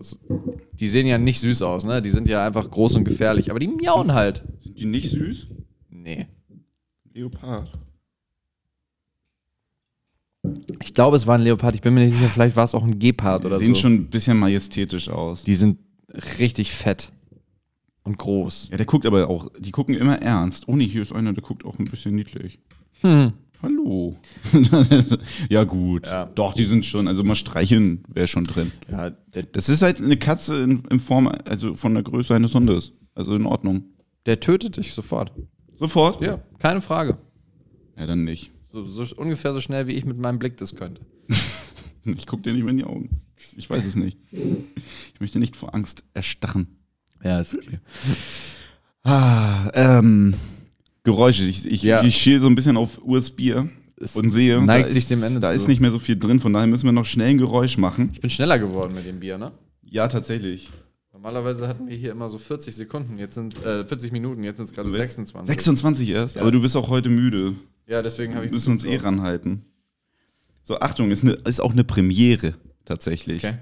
die 0.74 0.88
sehen 0.88 1.08
ja 1.08 1.18
nicht 1.18 1.40
süß 1.40 1.62
aus, 1.64 1.86
ne? 1.86 2.02
Die 2.02 2.10
sind 2.10 2.30
ja 2.30 2.46
einfach 2.46 2.70
groß 2.70 2.96
und 2.96 3.04
gefährlich, 3.04 3.50
aber 3.50 3.60
die 3.60 3.68
miauen 3.68 4.14
halt. 4.14 4.44
Sind 4.60 4.80
die 4.80 4.86
nicht 4.86 5.10
süß? 5.10 5.50
Nee. 5.90 6.28
Leopard. 7.14 7.72
Ich 10.82 10.94
glaube, 10.94 11.16
es 11.18 11.26
war 11.26 11.36
ein 11.36 11.42
Leopard, 11.42 11.74
ich 11.76 11.82
bin 11.82 11.94
mir 11.94 12.02
nicht 12.04 12.14
sicher, 12.14 12.30
vielleicht 12.30 12.56
war 12.56 12.66
es 12.66 12.76
auch 12.76 12.84
ein 12.84 13.00
Gepard 13.00 13.46
oder 13.46 13.58
Die 13.58 13.66
sehen 13.66 13.76
so. 13.76 13.82
schon 13.82 13.94
ein 13.94 14.08
bisschen 14.10 14.38
majestätisch 14.38 15.10
aus. 15.10 15.44
Die 15.44 15.54
sind 15.54 15.80
richtig 16.40 16.74
fett 16.74 17.12
und 18.04 18.18
groß. 18.18 18.70
Ja, 18.72 18.78
der 18.78 18.86
guckt 18.86 19.06
aber 19.06 19.30
auch, 19.30 19.50
die 19.58 19.72
gucken 19.72 19.96
immer 19.96 20.22
ernst. 20.22 20.68
Oh 20.68 20.76
nee, 20.76 20.88
hier 20.88 21.02
ist 21.02 21.14
einer, 21.14 21.32
der 21.34 21.44
guckt 21.44 21.64
auch 21.66 21.80
ein 21.80 21.86
bisschen 21.86 22.16
niedlich. 22.16 22.60
Hm. 23.02 23.32
Hallo. 23.62 24.18
ja, 25.50 25.64
gut. 25.64 26.06
Ja. 26.06 26.26
Doch, 26.26 26.54
die 26.54 26.66
sind 26.66 26.86
schon, 26.86 27.08
also 27.08 27.24
mal 27.24 27.36
streicheln 27.36 28.04
wäre 28.14 28.28
schon 28.28 28.44
drin. 28.44 28.74
Ja, 28.92 29.12
Das 29.54 29.70
ist 29.70 29.82
halt 29.82 30.02
eine 30.02 30.18
Katze 30.18 30.62
in, 30.62 30.84
in 30.92 31.00
Form, 31.00 31.32
also 31.48 31.74
von 31.76 31.94
der 31.94 32.04
Größe 32.04 32.36
eines 32.36 32.54
Hundes. 32.54 32.92
Also 33.16 33.34
in 33.36 33.46
Ordnung. 33.46 33.86
der 34.26 34.42
tötet 34.42 34.76
dich 34.76 34.92
sofort. 34.94 35.32
Sofort? 35.80 36.22
Ja, 36.22 36.42
keine 36.60 36.82
Frage. 36.82 37.18
Ja, 37.98 38.06
dann 38.06 38.26
nicht. 38.26 38.52
So, 38.74 38.86
so 38.86 39.16
ungefähr 39.16 39.54
so 39.54 39.62
schnell, 39.62 39.88
wie 39.88 39.92
ich 39.94 40.04
mit 40.04 40.18
meinem 40.18 40.40
Blick 40.40 40.58
das 40.58 40.76
könnte. 40.76 41.02
Ich 42.06 42.28
guck 42.28 42.44
dir 42.44 42.52
nicht 42.52 42.64
mehr 42.64 42.72
in 42.72 42.78
die 42.80 42.84
Augen. 42.84 43.22
Ich 43.56 43.70
weiß 43.70 43.86
es 43.86 43.96
nicht. 43.96 44.18
Ich 44.34 45.22
möchte 45.22 45.40
nicht 45.40 45.56
vor 45.56 45.74
Angst 45.74 46.04
erstarren. 46.14 46.68
Ja, 47.24 47.40
ist 47.40 47.54
okay. 47.54 47.80
Ah, 49.04 49.72
ähm, 49.74 50.34
Geräusche. 51.04 51.44
Ich, 51.44 51.66
ich, 51.66 51.82
Ja. 51.84 52.04
ich 52.04 52.18
schiel 52.18 52.42
so 52.42 52.48
ein 52.48 52.56
bisschen 52.56 52.76
auf 52.76 53.00
USB 53.02 53.54
Es 53.96 54.18
und 54.18 54.32
sehe, 54.32 54.62
neigt 54.62 54.90
da 54.90 54.92
sich 54.92 55.04
ist, 55.04 55.12
dem 55.12 55.24
Ende 55.24 55.40
da 55.40 55.52
zu. 55.52 55.56
ist 55.56 55.70
nicht 55.70 55.80
mehr 55.80 55.92
so 55.92 56.00
viel 56.00 56.18
drin, 56.20 56.42
von 56.42 56.52
daher 56.52 56.68
müssen 56.68 56.84
wir 56.84 56.92
noch 56.92 57.06
schnell 57.06 57.30
ein 57.30 57.38
Geräusch 57.38 57.78
machen. 57.78 58.10
Ich 58.12 58.20
bin 58.20 58.30
schneller 58.30 58.60
geworden 58.60 58.94
mit 58.94 59.06
dem 59.06 59.22
Bier, 59.22 59.38
ne? 59.38 59.54
Ja, 59.82 60.10
tatsächlich. 60.10 60.72
Normalerweise 61.14 61.70
hatten 61.70 61.88
wir 61.88 61.96
hier 61.96 62.12
immer 62.12 62.28
so 62.28 62.38
40 62.38 62.76
Sekunden, 62.76 63.18
jetzt 63.18 63.36
sind 63.36 63.62
äh, 63.66 63.86
40 63.86 64.12
Minuten, 64.12 64.44
jetzt 64.44 64.58
sind 64.58 64.66
es 64.66 64.74
gerade 64.74 64.90
26. 64.92 65.48
26 65.48 66.10
erst, 66.10 66.36
Ja. 66.36 66.42
aber 66.42 66.52
du 66.52 66.60
bist 66.60 66.76
auch 66.76 66.90
heute 66.90 67.10
müde. 67.10 67.56
Ja, 67.88 68.02
deswegen 68.02 68.34
habe 68.34 68.44
Wir 68.44 68.48
ich. 68.48 68.52
müssen 68.54 68.72
uns 68.72 68.86
eh 68.86 68.96
ranhalten. 68.98 69.66
So, 70.62 70.80
Achtung, 70.80 71.12
ist, 71.12 71.24
eine, 71.24 71.34
ist 71.34 71.60
auch 71.60 71.74
eine 71.74 71.84
Premiere 71.84 72.54
tatsächlich. 72.86 73.44
Okay. 73.44 73.58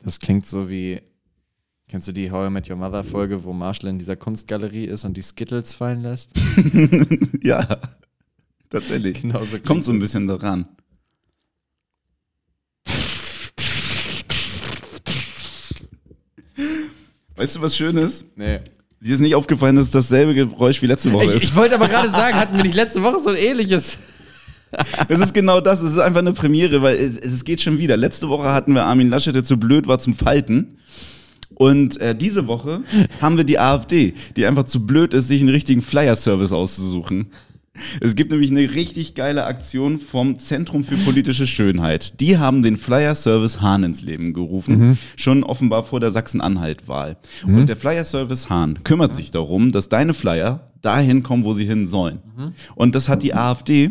Das 0.00 0.20
klingt 0.20 0.46
so 0.46 0.70
wie. 0.70 1.00
Kennst 1.88 2.08
du 2.08 2.12
die 2.12 2.30
How 2.32 2.48
I 2.48 2.50
Met 2.50 2.68
Your 2.68 2.76
Mother 2.76 3.04
Folge, 3.04 3.44
wo 3.44 3.52
Marshall 3.52 3.90
in 3.90 3.98
dieser 3.98 4.16
Kunstgalerie 4.16 4.86
ist 4.86 5.04
und 5.04 5.16
die 5.16 5.22
Skittles 5.22 5.74
fallen 5.74 6.02
lässt? 6.02 6.32
ja, 7.44 7.80
tatsächlich. 8.70 9.22
Genau 9.22 9.44
so 9.44 9.58
Kommt 9.60 9.84
so 9.84 9.92
ein 9.92 10.00
bisschen 10.00 10.26
daran. 10.26 10.66
Weißt 17.36 17.56
du, 17.56 17.60
was 17.62 17.76
schön 17.76 17.96
ist? 17.96 18.24
Nee. 18.36 18.60
Dir 19.00 19.14
ist 19.14 19.20
nicht 19.20 19.34
aufgefallen, 19.34 19.76
dass 19.76 19.86
es 19.86 19.90
dasselbe 19.92 20.34
Geräusch 20.34 20.80
wie 20.82 20.86
letzte 20.86 21.12
Woche 21.12 21.26
Ich, 21.26 21.34
ist. 21.34 21.42
ich 21.44 21.56
wollte 21.56 21.74
aber 21.74 21.88
gerade 21.88 22.08
sagen, 22.08 22.36
hatten 22.36 22.56
wir 22.56 22.64
nicht 22.64 22.74
letzte 22.74 23.02
Woche 23.02 23.20
so 23.20 23.30
ein 23.30 23.36
ähnliches? 23.36 23.98
Es 25.08 25.20
ist 25.20 25.32
genau 25.32 25.60
das. 25.60 25.80
Es 25.80 25.92
ist 25.92 25.98
einfach 25.98 26.18
eine 26.18 26.32
Premiere, 26.32 26.82
weil 26.82 26.96
es, 26.96 27.16
es 27.18 27.44
geht 27.44 27.60
schon 27.60 27.78
wieder. 27.78 27.96
Letzte 27.96 28.28
Woche 28.28 28.52
hatten 28.52 28.74
wir 28.74 28.84
Armin 28.84 29.08
Laschet, 29.08 29.34
der 29.34 29.44
zu 29.44 29.56
blöd 29.56 29.86
war 29.86 30.00
zum 30.00 30.12
Falten. 30.14 30.76
Und 31.54 31.98
äh, 32.00 32.14
diese 32.14 32.46
Woche 32.48 32.82
haben 33.20 33.36
wir 33.38 33.44
die 33.44 33.58
AfD, 33.58 34.12
die 34.36 34.44
einfach 34.44 34.64
zu 34.64 34.84
blöd 34.84 35.14
ist, 35.14 35.28
sich 35.28 35.40
einen 35.40 35.50
richtigen 35.50 35.80
Flyer-Service 35.80 36.52
auszusuchen. 36.52 37.30
Es 38.00 38.14
gibt 38.14 38.30
nämlich 38.30 38.50
eine 38.50 38.70
richtig 38.74 39.14
geile 39.14 39.44
Aktion 39.44 39.98
vom 39.98 40.38
Zentrum 40.38 40.84
für 40.84 40.96
politische 40.96 41.46
Schönheit. 41.46 42.20
Die 42.20 42.38
haben 42.38 42.62
den 42.62 42.76
Flyer-Service 42.76 43.60
Hahn 43.60 43.84
ins 43.84 44.02
Leben 44.02 44.32
gerufen, 44.32 44.98
schon 45.16 45.44
offenbar 45.44 45.84
vor 45.84 46.00
der 46.00 46.10
Sachsen-Anhalt-Wahl. 46.10 47.16
Und 47.44 47.66
der 47.66 47.76
Flyer-Service 47.76 48.50
Hahn 48.50 48.82
kümmert 48.84 49.14
sich 49.14 49.30
darum, 49.30 49.72
dass 49.72 49.88
deine 49.88 50.14
Flyer 50.14 50.70
dahin 50.82 51.22
kommen, 51.22 51.44
wo 51.44 51.52
sie 51.52 51.66
hin 51.66 51.86
sollen. 51.86 52.20
Und 52.74 52.94
das 52.94 53.08
hat 53.08 53.22
die 53.22 53.34
AfD 53.34 53.90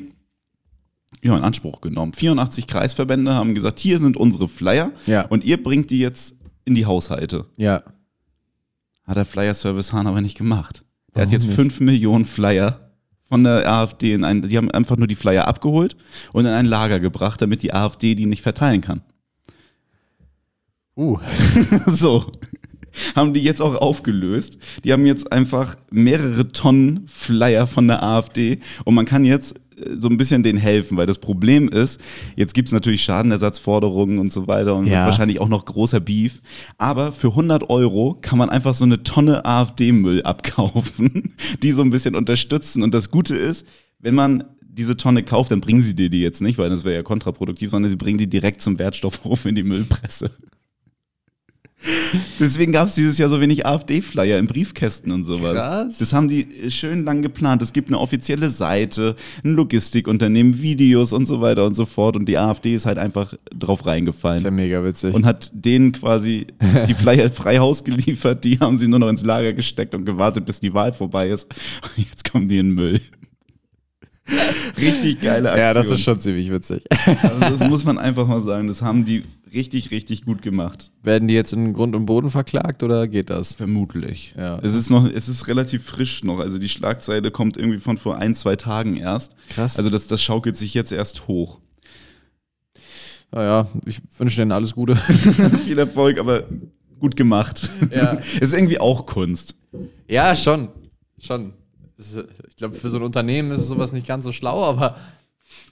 ja, 1.22 1.36
in 1.36 1.44
Anspruch 1.44 1.82
genommen. 1.82 2.14
84 2.14 2.68
Kreisverbände 2.68 3.34
haben 3.34 3.56
gesagt, 3.56 3.80
hier 3.80 3.98
sind 4.00 4.16
unsere 4.16 4.48
Flyer 4.48 4.92
Ja. 5.08 5.22
und 5.26 5.44
ihr 5.44 5.62
bringt 5.62 5.90
die 5.90 6.00
jetzt 6.00 6.36
in 6.66 6.76
die 6.76 6.86
Haushalte. 6.86 7.46
Ja. 7.58 7.84
Hat 9.06 9.18
der 9.18 9.26
Flyer-Service 9.26 9.94
Hahn 9.94 10.08
aber 10.08 10.22
nicht 10.22 10.38
gemacht. 10.38 10.84
Er 11.14 11.24
hat 11.24 11.32
jetzt 11.32 11.46
nicht? 11.48 11.56
5 11.56 11.80
Millionen 11.80 12.26
Flyer 12.26 12.85
von 13.30 13.44
der 13.44 13.68
AfD 13.68 14.14
in 14.14 14.24
ein, 14.24 14.42
die 14.48 14.58
haben 14.58 14.72
einfach 14.72 14.98
nur 14.98 15.08
die 15.08 15.16
Flyer 15.16 15.48
abgeholt 15.48 15.96
und 16.34 16.46
in 16.46 16.52
ein 16.52 16.66
Lager 16.66 17.00
gebracht, 17.00 17.42
damit 17.42 17.64
die 17.64 17.74
AfD 17.74 18.16
die 18.16 18.26
nicht 18.26 18.42
verteilen 18.42 18.82
kann. 18.82 19.02
Uh. 20.96 21.20
so. 21.88 22.32
Haben 23.14 23.34
die 23.34 23.42
jetzt 23.42 23.62
auch 23.62 23.76
aufgelöst. 23.76 24.58
Die 24.86 24.94
haben 24.94 25.06
jetzt 25.06 25.32
einfach 25.34 25.76
mehrere 25.92 26.52
Tonnen 26.54 27.06
Flyer 27.08 27.68
von 27.68 27.88
der 27.88 28.02
AfD 28.02 28.60
und 28.86 28.96
man 28.96 29.06
kann 29.06 29.26
jetzt 29.26 29.56
so 29.98 30.08
ein 30.10 30.18
bisschen 30.18 30.44
denen 30.44 30.58
helfen, 30.60 30.98
weil 30.98 31.06
das 31.06 31.18
Problem 31.18 31.68
ist, 31.70 32.00
jetzt 32.36 32.54
gibt 32.54 32.70
es 32.70 32.74
natürlich 32.74 33.04
Schadenersatzforderungen 33.04 34.20
und 34.20 34.32
so 34.32 34.48
weiter 34.48 34.76
und 34.76 34.88
Ja. 34.88 35.06
wahrscheinlich 35.06 35.40
auch 35.42 35.50
noch 35.50 35.66
großer 35.66 36.00
Beef. 36.00 36.42
Aber 36.78 37.12
für 37.12 37.30
100 37.36 37.70
Euro 37.70 38.18
kann 38.22 38.38
man 38.38 38.50
einfach 38.50 38.74
so 38.74 38.86
eine 38.86 39.04
Tonne 39.04 39.46
AfD-Müll 39.46 40.22
abkaufen, 40.24 41.34
die 41.64 41.72
so 41.72 41.82
ein 41.82 41.90
bisschen 41.90 42.16
unterstützen. 42.16 42.84
Und 42.84 42.94
das 42.94 43.12
Gute 43.12 43.36
ist, 43.36 43.66
wenn 44.00 44.16
man 44.16 44.44
diese 44.62 44.98
Tonne 44.98 45.24
kauft, 45.24 45.52
dann 45.52 45.62
bringen 45.62 45.82
sie 45.82 45.96
dir 45.96 46.10
die 46.10 46.22
jetzt 46.22 46.42
nicht, 46.42 46.58
weil 46.58 46.70
das 46.70 46.84
wäre 46.84 46.96
ja 46.96 47.04
kontraproduktiv, 47.04 47.70
sondern 47.72 47.90
sie 47.90 47.96
bringen 47.96 48.18
die 48.18 48.28
direkt 48.30 48.62
zum 48.62 48.78
Wertstoffhof 48.78 49.46
in 49.46 49.56
die 49.56 49.64
Müllpresse. 49.64 50.32
Deswegen 52.40 52.72
gab 52.72 52.88
es 52.88 52.96
dieses 52.96 53.18
Jahr 53.18 53.30
so 53.30 53.40
wenig 53.42 53.66
AfD-Flyer 53.66 54.40
in 54.40 54.48
Briefkästen 54.48 55.12
und 55.12 55.24
sowas. 55.24 55.54
Krass. 55.54 55.98
Das 56.00 56.14
haben 56.14 56.28
die 56.28 56.48
schön 56.70 57.04
lang 57.04 57.22
geplant. 57.22 57.62
Es 57.62 57.74
gibt 57.74 57.90
eine 57.90 58.00
offizielle 58.00 58.50
Seite, 58.50 59.16
ein 59.44 59.54
Logistikunternehmen, 59.54 60.62
Videos 60.62 61.14
und 61.14 61.26
so 61.26 61.42
weiter 61.42 61.66
und 61.66 61.76
so 61.76 61.86
fort. 61.86 62.16
Und 62.16 62.26
die 62.28 62.38
AfD 62.38 62.74
ist 62.76 62.86
halt 62.86 62.98
einfach 62.98 63.34
drauf 63.54 63.86
reingefallen. 63.86 64.38
Ist 64.38 64.44
ja 64.46 64.52
mega 64.52 64.84
witzig. 64.84 65.14
und 65.14 65.26
hat 65.26 65.52
denen 65.54 65.92
quasi 65.92 66.48
die 66.88 66.94
Flyer 66.94 67.30
frei 67.32 67.60
Haus 67.60 67.84
geliefert. 67.84 68.44
Die 68.44 68.60
haben 68.60 68.78
sie 68.78 68.88
nur 68.88 69.00
noch 69.00 69.10
ins 69.10 69.24
Lager 69.24 69.54
gesteckt 69.54 69.94
und 69.96 70.06
gewartet, 70.06 70.46
bis 70.46 70.60
die 70.60 70.74
Wahl 70.74 70.94
vorbei 70.94 71.30
ist. 71.30 71.48
Und 71.98 72.06
jetzt 72.10 72.30
kommen 72.30 72.48
die 72.48 72.58
in 72.58 72.70
den 72.70 72.76
Müll. 72.76 73.02
Richtig 74.78 75.22
geile 75.22 75.50
Aktion. 75.50 75.68
ja, 75.68 75.74
das 75.74 75.92
ist 75.92 76.02
schon 76.02 76.20
ziemlich 76.20 76.52
witzig. 76.52 76.84
Also 77.22 77.40
das 77.40 77.60
muss 77.70 77.84
man 77.84 77.98
einfach 77.98 78.28
mal 78.28 78.42
sagen. 78.42 78.68
Das 78.68 78.82
haben 78.82 79.06
die 79.06 79.24
richtig, 79.54 79.92
richtig 79.92 80.26
gut 80.26 80.42
gemacht. 80.42 80.92
Werden 81.04 81.28
die 81.28 81.34
jetzt 81.34 81.54
in 81.54 81.74
Grund 81.74 81.96
und 81.96 82.06
Boden 82.06 82.30
verklagt 82.30 82.82
oder 82.84 83.08
geht 83.08 83.30
das? 83.30 83.56
Vermutlich. 83.56 84.34
Ja. 84.38 84.60
Es 84.60 84.74
ist 84.74 84.90
noch, 84.90 85.10
es 85.10 85.30
ist 85.30 85.48
relativ 85.48 85.84
frisch 85.86 86.24
noch. 86.24 86.40
Also 86.40 86.58
die 86.58 86.70
Schlagzeile 86.70 87.32
kommt 87.32 87.58
irgendwie 87.58 87.80
von 87.80 87.98
vor 87.98 88.18
ein, 88.18 88.36
zwei 88.36 88.56
Tagen 88.56 88.98
erst. 88.98 89.36
Krass. 89.50 89.78
Also 89.78 89.90
das, 89.90 90.08
das 90.08 90.22
schaukelt 90.24 90.58
sich 90.58 90.74
jetzt 90.74 90.92
erst 90.92 91.28
hoch. 91.28 91.60
Naja, 93.32 93.68
ich 93.86 94.02
wünsche 94.18 94.38
denen 94.38 94.52
alles 94.52 94.74
Gute. 94.74 94.96
Viel 95.66 95.78
Erfolg, 95.78 96.20
aber 96.20 96.44
gut 97.00 97.16
gemacht. 97.16 97.72
Ja. 97.92 98.14
ist 98.40 98.54
irgendwie 98.54 98.80
auch 98.80 99.06
Kunst. 99.06 99.56
ja, 100.08 100.36
schon. 100.36 100.70
Schon. 101.20 101.54
Ich 101.98 102.56
glaube, 102.58 102.76
für 102.76 102.90
so 102.90 102.98
ein 102.98 103.04
Unternehmen 103.04 103.52
ist 103.52 103.68
sowas 103.68 103.92
nicht 103.92 104.08
ganz 104.08 104.26
so 104.26 104.32
schlau, 104.32 104.64
aber 104.66 104.98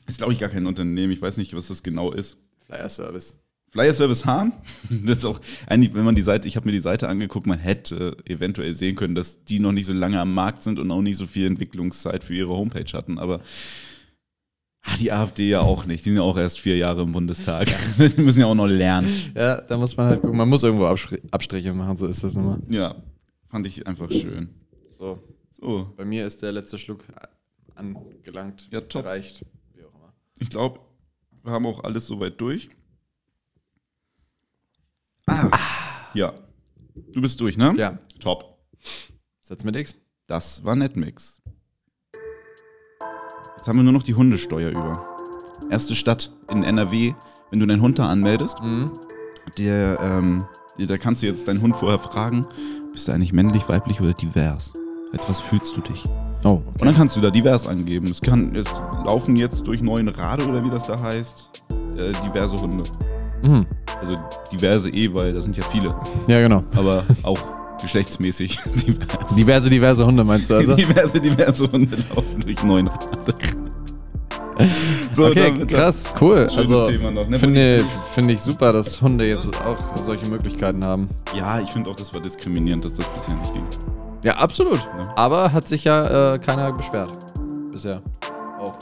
Ist, 0.07 0.17
glaube 0.17 0.33
ich, 0.33 0.39
gar 0.39 0.49
kein 0.49 0.67
Unternehmen. 0.67 1.11
Ich 1.11 1.21
weiß 1.21 1.37
nicht, 1.37 1.55
was 1.55 1.67
das 1.67 1.83
genau 1.83 2.11
ist. 2.11 2.37
Flyer 2.65 2.89
Service. 2.89 3.37
Flyer 3.71 3.93
Service 3.93 4.25
Hahn. 4.25 4.53
Das 5.05 5.19
ist 5.19 5.25
auch 5.25 5.39
eigentlich, 5.67 5.93
wenn 5.93 6.05
man 6.05 6.15
die 6.15 6.21
Seite, 6.21 6.47
ich 6.47 6.55
habe 6.55 6.67
mir 6.67 6.71
die 6.71 6.79
Seite 6.79 7.07
angeguckt, 7.07 7.47
man 7.47 7.59
hätte 7.59 8.17
eventuell 8.25 8.73
sehen 8.73 8.95
können, 8.95 9.15
dass 9.15 9.43
die 9.43 9.59
noch 9.59 9.71
nicht 9.71 9.87
so 9.87 9.93
lange 9.93 10.19
am 10.19 10.33
Markt 10.33 10.63
sind 10.63 10.79
und 10.79 10.91
auch 10.91 11.01
nicht 11.01 11.17
so 11.17 11.25
viel 11.25 11.47
Entwicklungszeit 11.47 12.23
für 12.23 12.35
ihre 12.35 12.49
Homepage 12.49 12.91
hatten. 12.93 13.17
Aber 13.17 13.41
ah, 14.83 14.95
die 14.99 15.11
AfD 15.11 15.49
ja 15.49 15.61
auch 15.61 15.85
nicht. 15.85 16.05
Die 16.05 16.09
sind 16.09 16.17
ja 16.17 16.23
auch 16.23 16.37
erst 16.37 16.59
vier 16.59 16.77
Jahre 16.77 17.01
im 17.01 17.11
Bundestag. 17.11 17.67
Die 17.97 18.21
müssen 18.21 18.41
ja 18.41 18.45
auch 18.45 18.55
noch 18.55 18.67
lernen. 18.67 19.09
Ja, 19.35 19.61
da 19.61 19.77
muss 19.77 19.97
man 19.97 20.07
halt 20.07 20.21
gucken. 20.21 20.37
Man 20.37 20.49
muss 20.49 20.63
irgendwo 20.63 20.85
Abstr 20.85 21.17
Abstriche 21.31 21.73
machen, 21.73 21.97
so 21.97 22.05
ist 22.05 22.23
das 22.23 22.35
immer. 22.35 22.59
Ja, 22.69 22.95
fand 23.49 23.65
ich 23.65 23.87
einfach 23.87 24.11
schön. 24.11 24.49
So, 24.99 25.19
So, 25.63 25.93
bei 25.95 26.03
mir 26.03 26.25
ist 26.25 26.41
der 26.41 26.51
letzte 26.51 26.77
Schluck 26.77 27.05
angelangt, 27.75 28.67
Ja, 28.69 28.81
top. 28.81 29.05
erreicht, 29.05 29.45
wie 29.73 29.83
auch 29.85 29.93
immer. 29.95 30.13
ich 30.39 30.49
glaube, 30.49 30.81
wir 31.41 31.53
haben 31.53 31.65
auch 31.65 31.83
alles 31.85 32.05
soweit 32.05 32.39
durch. 32.41 32.69
Ah, 35.27 35.49
ja. 36.13 36.33
Du 37.13 37.21
bist 37.21 37.39
durch, 37.39 37.55
ne? 37.57 37.73
Ja. 37.77 37.97
Top. 38.19 38.57
Satz 39.39 39.63
mit 39.63 39.75
X. 39.77 39.95
Das 40.27 40.63
war 40.65 40.75
Netmix. 40.75 41.41
Jetzt 43.57 43.67
haben 43.67 43.77
wir 43.79 43.83
nur 43.83 43.93
noch 43.93 44.03
die 44.03 44.15
Hundesteuer 44.15 44.69
über. 44.71 45.15
Erste 45.69 45.95
Stadt 45.95 46.29
in 46.51 46.63
NRW, 46.63 47.13
wenn 47.51 47.59
du 47.61 47.65
deinen 47.65 47.81
Hund 47.81 47.99
da 47.99 48.09
anmeldest, 48.09 48.59
Mhm. 48.61 48.91
der, 49.57 49.97
ähm, 50.01 50.45
da 50.77 50.97
kannst 50.97 51.23
du 51.23 51.27
jetzt 51.27 51.47
deinen 51.47 51.61
Hund 51.61 51.77
vorher 51.77 51.99
fragen, 51.99 52.45
bist 52.91 53.07
du 53.07 53.13
eigentlich 53.13 53.31
männlich, 53.31 53.69
weiblich 53.69 54.01
oder 54.01 54.13
divers? 54.13 54.73
Als 55.13 55.29
was 55.29 55.39
fühlst 55.39 55.77
du 55.77 55.81
dich? 55.81 56.05
Oh, 56.43 56.59
Und 56.79 56.85
dann 56.85 56.95
kannst 56.95 57.15
du 57.15 57.21
da 57.21 57.29
divers 57.29 57.67
angeben. 57.67 58.07
Es, 58.09 58.19
kann, 58.19 58.53
es 58.55 58.67
laufen 59.05 59.35
jetzt 59.35 59.65
durch 59.67 59.81
neuen 59.81 60.07
Rade 60.09 60.45
oder 60.45 60.63
wie 60.63 60.69
das 60.69 60.87
da 60.87 60.99
heißt, 61.01 61.49
äh, 61.97 62.11
diverse 62.25 62.55
Hunde. 62.55 62.83
Mhm. 63.47 63.65
Also 64.01 64.15
diverse 64.51 64.89
eh, 64.89 65.13
weil 65.13 65.33
da 65.33 65.39
sind 65.41 65.55
ja 65.55 65.63
viele, 65.71 65.95
Ja, 66.27 66.39
genau. 66.41 66.63
aber 66.75 67.03
auch 67.21 67.39
geschlechtsmäßig 67.81 68.59
divers. 68.87 69.35
Diverse, 69.35 69.69
diverse 69.69 70.05
Hunde 70.05 70.23
meinst 70.23 70.49
du 70.49 70.55
also? 70.55 70.75
diverse, 70.75 71.19
diverse 71.21 71.67
Hunde 71.71 71.95
laufen 72.15 72.41
durch 72.41 72.63
neun 72.63 72.87
Rade. 72.87 73.33
So, 75.11 75.25
okay, 75.27 75.51
damit- 75.51 75.67
krass, 75.67 76.11
cool. 76.21 76.47
Also 76.55 76.87
ne? 76.87 77.39
finde 77.39 77.83
finde 78.13 78.33
ich 78.33 78.39
super, 78.41 78.71
dass 78.71 79.01
Hunde 79.01 79.27
jetzt 79.27 79.59
auch 79.61 79.77
solche 79.99 80.27
Möglichkeiten 80.27 80.85
haben. 80.85 81.09
Ja, 81.35 81.59
ich 81.59 81.69
finde 81.71 81.89
auch, 81.89 81.95
das 81.95 82.13
war 82.13 82.21
diskriminierend, 82.21 82.85
dass 82.85 82.93
das 82.93 83.07
bisher 83.09 83.35
nicht 83.35 83.53
ging. 83.53 83.63
Ja, 84.23 84.33
absolut. 84.37 84.79
Ne? 84.95 85.13
Aber 85.15 85.51
hat 85.51 85.67
sich 85.67 85.83
ja 85.83 86.33
äh, 86.33 86.39
keiner 86.39 86.71
beschwert. 86.71 87.11
Bisher. 87.71 88.01
Auch. 88.59 88.75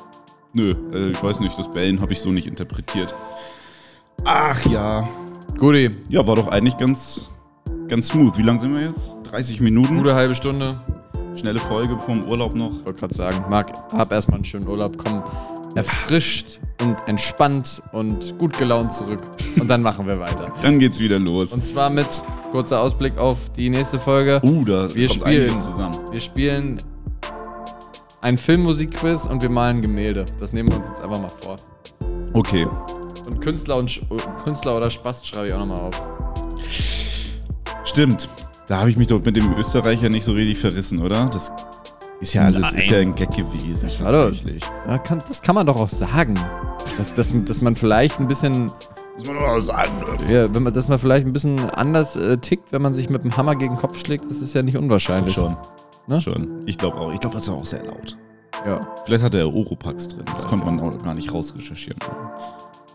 Nö, 0.54 0.74
äh, 0.94 1.10
ich 1.12 1.24
weiß 1.24 1.40
nicht, 1.40 1.58
das 1.58 1.70
Bellen 1.72 2.02
habe 2.02 2.12
ich 2.14 2.22
so 2.22 2.32
nicht 2.32 2.48
interpretiert. 2.48 3.14
Ach 4.26 4.64
ja. 4.66 5.04
Guti, 5.58 5.90
Ja, 6.10 6.26
war 6.28 6.36
doch 6.36 6.48
eigentlich 6.48 6.78
ganz, 6.78 7.30
ganz 7.88 8.08
smooth. 8.10 8.38
Wie 8.38 8.44
lang 8.44 8.60
sind 8.60 8.76
wir 8.76 8.84
jetzt? 8.84 9.16
30 9.24 9.62
Minuten. 9.62 9.98
gute 9.98 10.14
halbe 10.14 10.36
Stunde. 10.36 10.80
Schnelle 11.36 11.60
Folge 11.60 11.98
vom 12.00 12.24
Urlaub 12.26 12.54
noch. 12.54 12.72
Ich 12.72 12.86
wollte 12.86 13.00
gerade 13.00 13.14
sagen, 13.14 13.46
Marc, 13.50 13.72
hab 13.94 14.12
erstmal 14.12 14.36
einen 14.36 14.46
schönen 14.46 14.68
Urlaub, 14.68 14.98
komm 14.98 15.24
erfrischt 15.76 16.60
und 16.82 16.98
entspannt 17.08 17.82
und 17.92 18.38
gut 18.38 18.58
gelaunt 18.58 18.92
zurück. 18.94 19.22
Und 19.60 19.68
dann 19.68 19.82
machen 19.82 20.08
wir 20.08 20.20
weiter. 20.20 20.52
Dann 20.62 20.80
geht's 20.80 21.00
wieder 21.00 21.20
los. 21.20 21.54
Und 21.54 21.66
zwar 21.66 21.90
mit 21.90 22.08
kurzer 22.52 22.82
Ausblick 22.82 23.18
auf 23.18 23.38
die 23.56 23.70
nächste 23.70 24.00
Folge. 24.00 24.42
uh, 24.44 24.64
da 24.66 24.94
Wir 24.94 25.08
kommt 25.08 25.22
spielen. 25.22 25.50
zusammen. 25.50 25.96
Wir 26.12 26.20
spielen 26.20 26.78
ein 28.22 28.38
Filmmusikquiz 28.38 29.26
und 29.26 29.42
wir 29.42 29.50
malen 29.52 29.82
Gemälde. 29.82 30.26
Das 30.40 30.54
nehmen 30.54 30.70
wir 30.70 30.78
uns 30.78 30.90
jetzt 30.90 31.04
einfach 31.04 31.22
mal 31.22 31.30
vor. 31.30 31.56
Okay. 32.34 32.68
Und 33.26 33.42
Künstler 33.42 33.78
und 33.78 34.02
Künstler 34.44 34.76
oder 34.78 34.90
Spast 34.90 35.26
schreibe 35.28 35.48
ich 35.48 35.54
auch 35.54 35.60
nochmal 35.60 35.82
auf. 35.82 36.02
Stimmt. 37.84 38.30
Da 38.68 38.80
habe 38.80 38.90
ich 38.90 38.98
mich 38.98 39.08
doch 39.08 39.24
mit 39.24 39.36
dem 39.36 39.54
Österreicher 39.58 40.10
nicht 40.10 40.24
so 40.24 40.32
richtig 40.34 40.58
verrissen, 40.60 41.02
oder? 41.02 41.28
Das 41.32 41.52
ist 42.22 42.34
ja 42.34 42.44
alles, 42.44 42.62
Nein. 42.62 42.76
ist 42.76 42.88
ja 42.90 43.00
ein 43.00 43.16
Gag 43.16 43.32
gewesen. 43.32 44.06
war 44.06 44.12
doch- 44.12 44.26
tatsächlich. 44.30 44.64
Kann, 45.04 45.22
das 45.28 45.42
kann 45.42 45.56
man 45.56 45.66
doch 45.66 45.76
auch 45.76 45.90
sagen. 45.90 46.36
Dass, 46.98 47.14
dass, 47.14 47.34
dass 47.46 47.62
man 47.62 47.76
vielleicht 47.76 48.20
ein 48.20 48.28
bisschen, 48.28 48.66
Muss 49.18 49.28
man 49.28 49.36
doch 49.38 49.48
mal 49.48 49.62
sagen. 49.62 49.92
ja, 50.30 50.54
wenn 50.54 50.64
man, 50.64 50.74
dass 50.74 50.88
man 50.88 51.00
vielleicht 51.00 51.26
ein 51.28 51.34
bisschen 51.34 51.60
anders 51.72 52.16
äh, 52.16 52.38
tickt, 52.38 52.72
wenn 52.72 52.82
man 52.82 52.94
sich 52.96 53.10
mit 53.10 53.24
dem 53.24 53.36
Hammer 53.36 53.56
gegen 53.56 53.74
den 53.74 53.80
Kopf 53.82 54.00
schlägt, 54.00 54.26
das 54.30 54.38
ist 54.42 54.54
ja 54.54 54.62
nicht 54.62 54.78
unwahrscheinlich. 54.78 55.34
Schon. 55.34 55.56
Ne? 56.08 56.20
Schon. 56.22 56.62
Ich 56.66 56.78
glaube 56.78 56.98
auch. 56.98 57.12
Ich 57.14 57.20
glaube, 57.20 57.36
das 57.36 57.48
war 57.48 57.56
auch 57.56 57.66
sehr 57.66 57.84
laut. 57.84 58.18
Ja. 58.66 58.80
Vielleicht 59.06 59.24
hat 59.24 59.34
er 59.34 59.48
Oropax 59.48 60.08
drin. 60.10 60.24
Das 60.36 60.46
konnte 60.46 60.66
man 60.66 60.80
auch 60.80 60.98
gar 61.04 61.16
nicht 61.16 61.34
rausrecherchieren. 61.34 61.98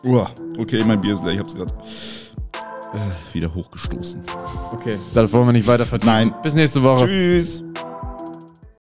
Uah. 0.04 0.30
Okay, 0.58 0.84
mein 0.84 1.00
Bier 1.00 1.14
ist 1.14 1.24
leer. 1.24 1.34
Ich 1.34 1.40
habe 1.40 1.48
es 1.48 1.56
gerade 1.56 1.72
äh, 2.94 3.34
wieder 3.34 3.52
hochgestoßen. 3.52 4.20
Okay. 4.72 4.96
Das 5.14 5.32
wollen 5.32 5.46
wir 5.46 5.52
nicht 5.52 5.66
weiter 5.66 5.84
vertiefen. 5.86 6.12
Nein. 6.12 6.34
Bis 6.42 6.54
nächste 6.54 6.82
Woche. 6.82 7.06
Tschüss. 7.06 7.64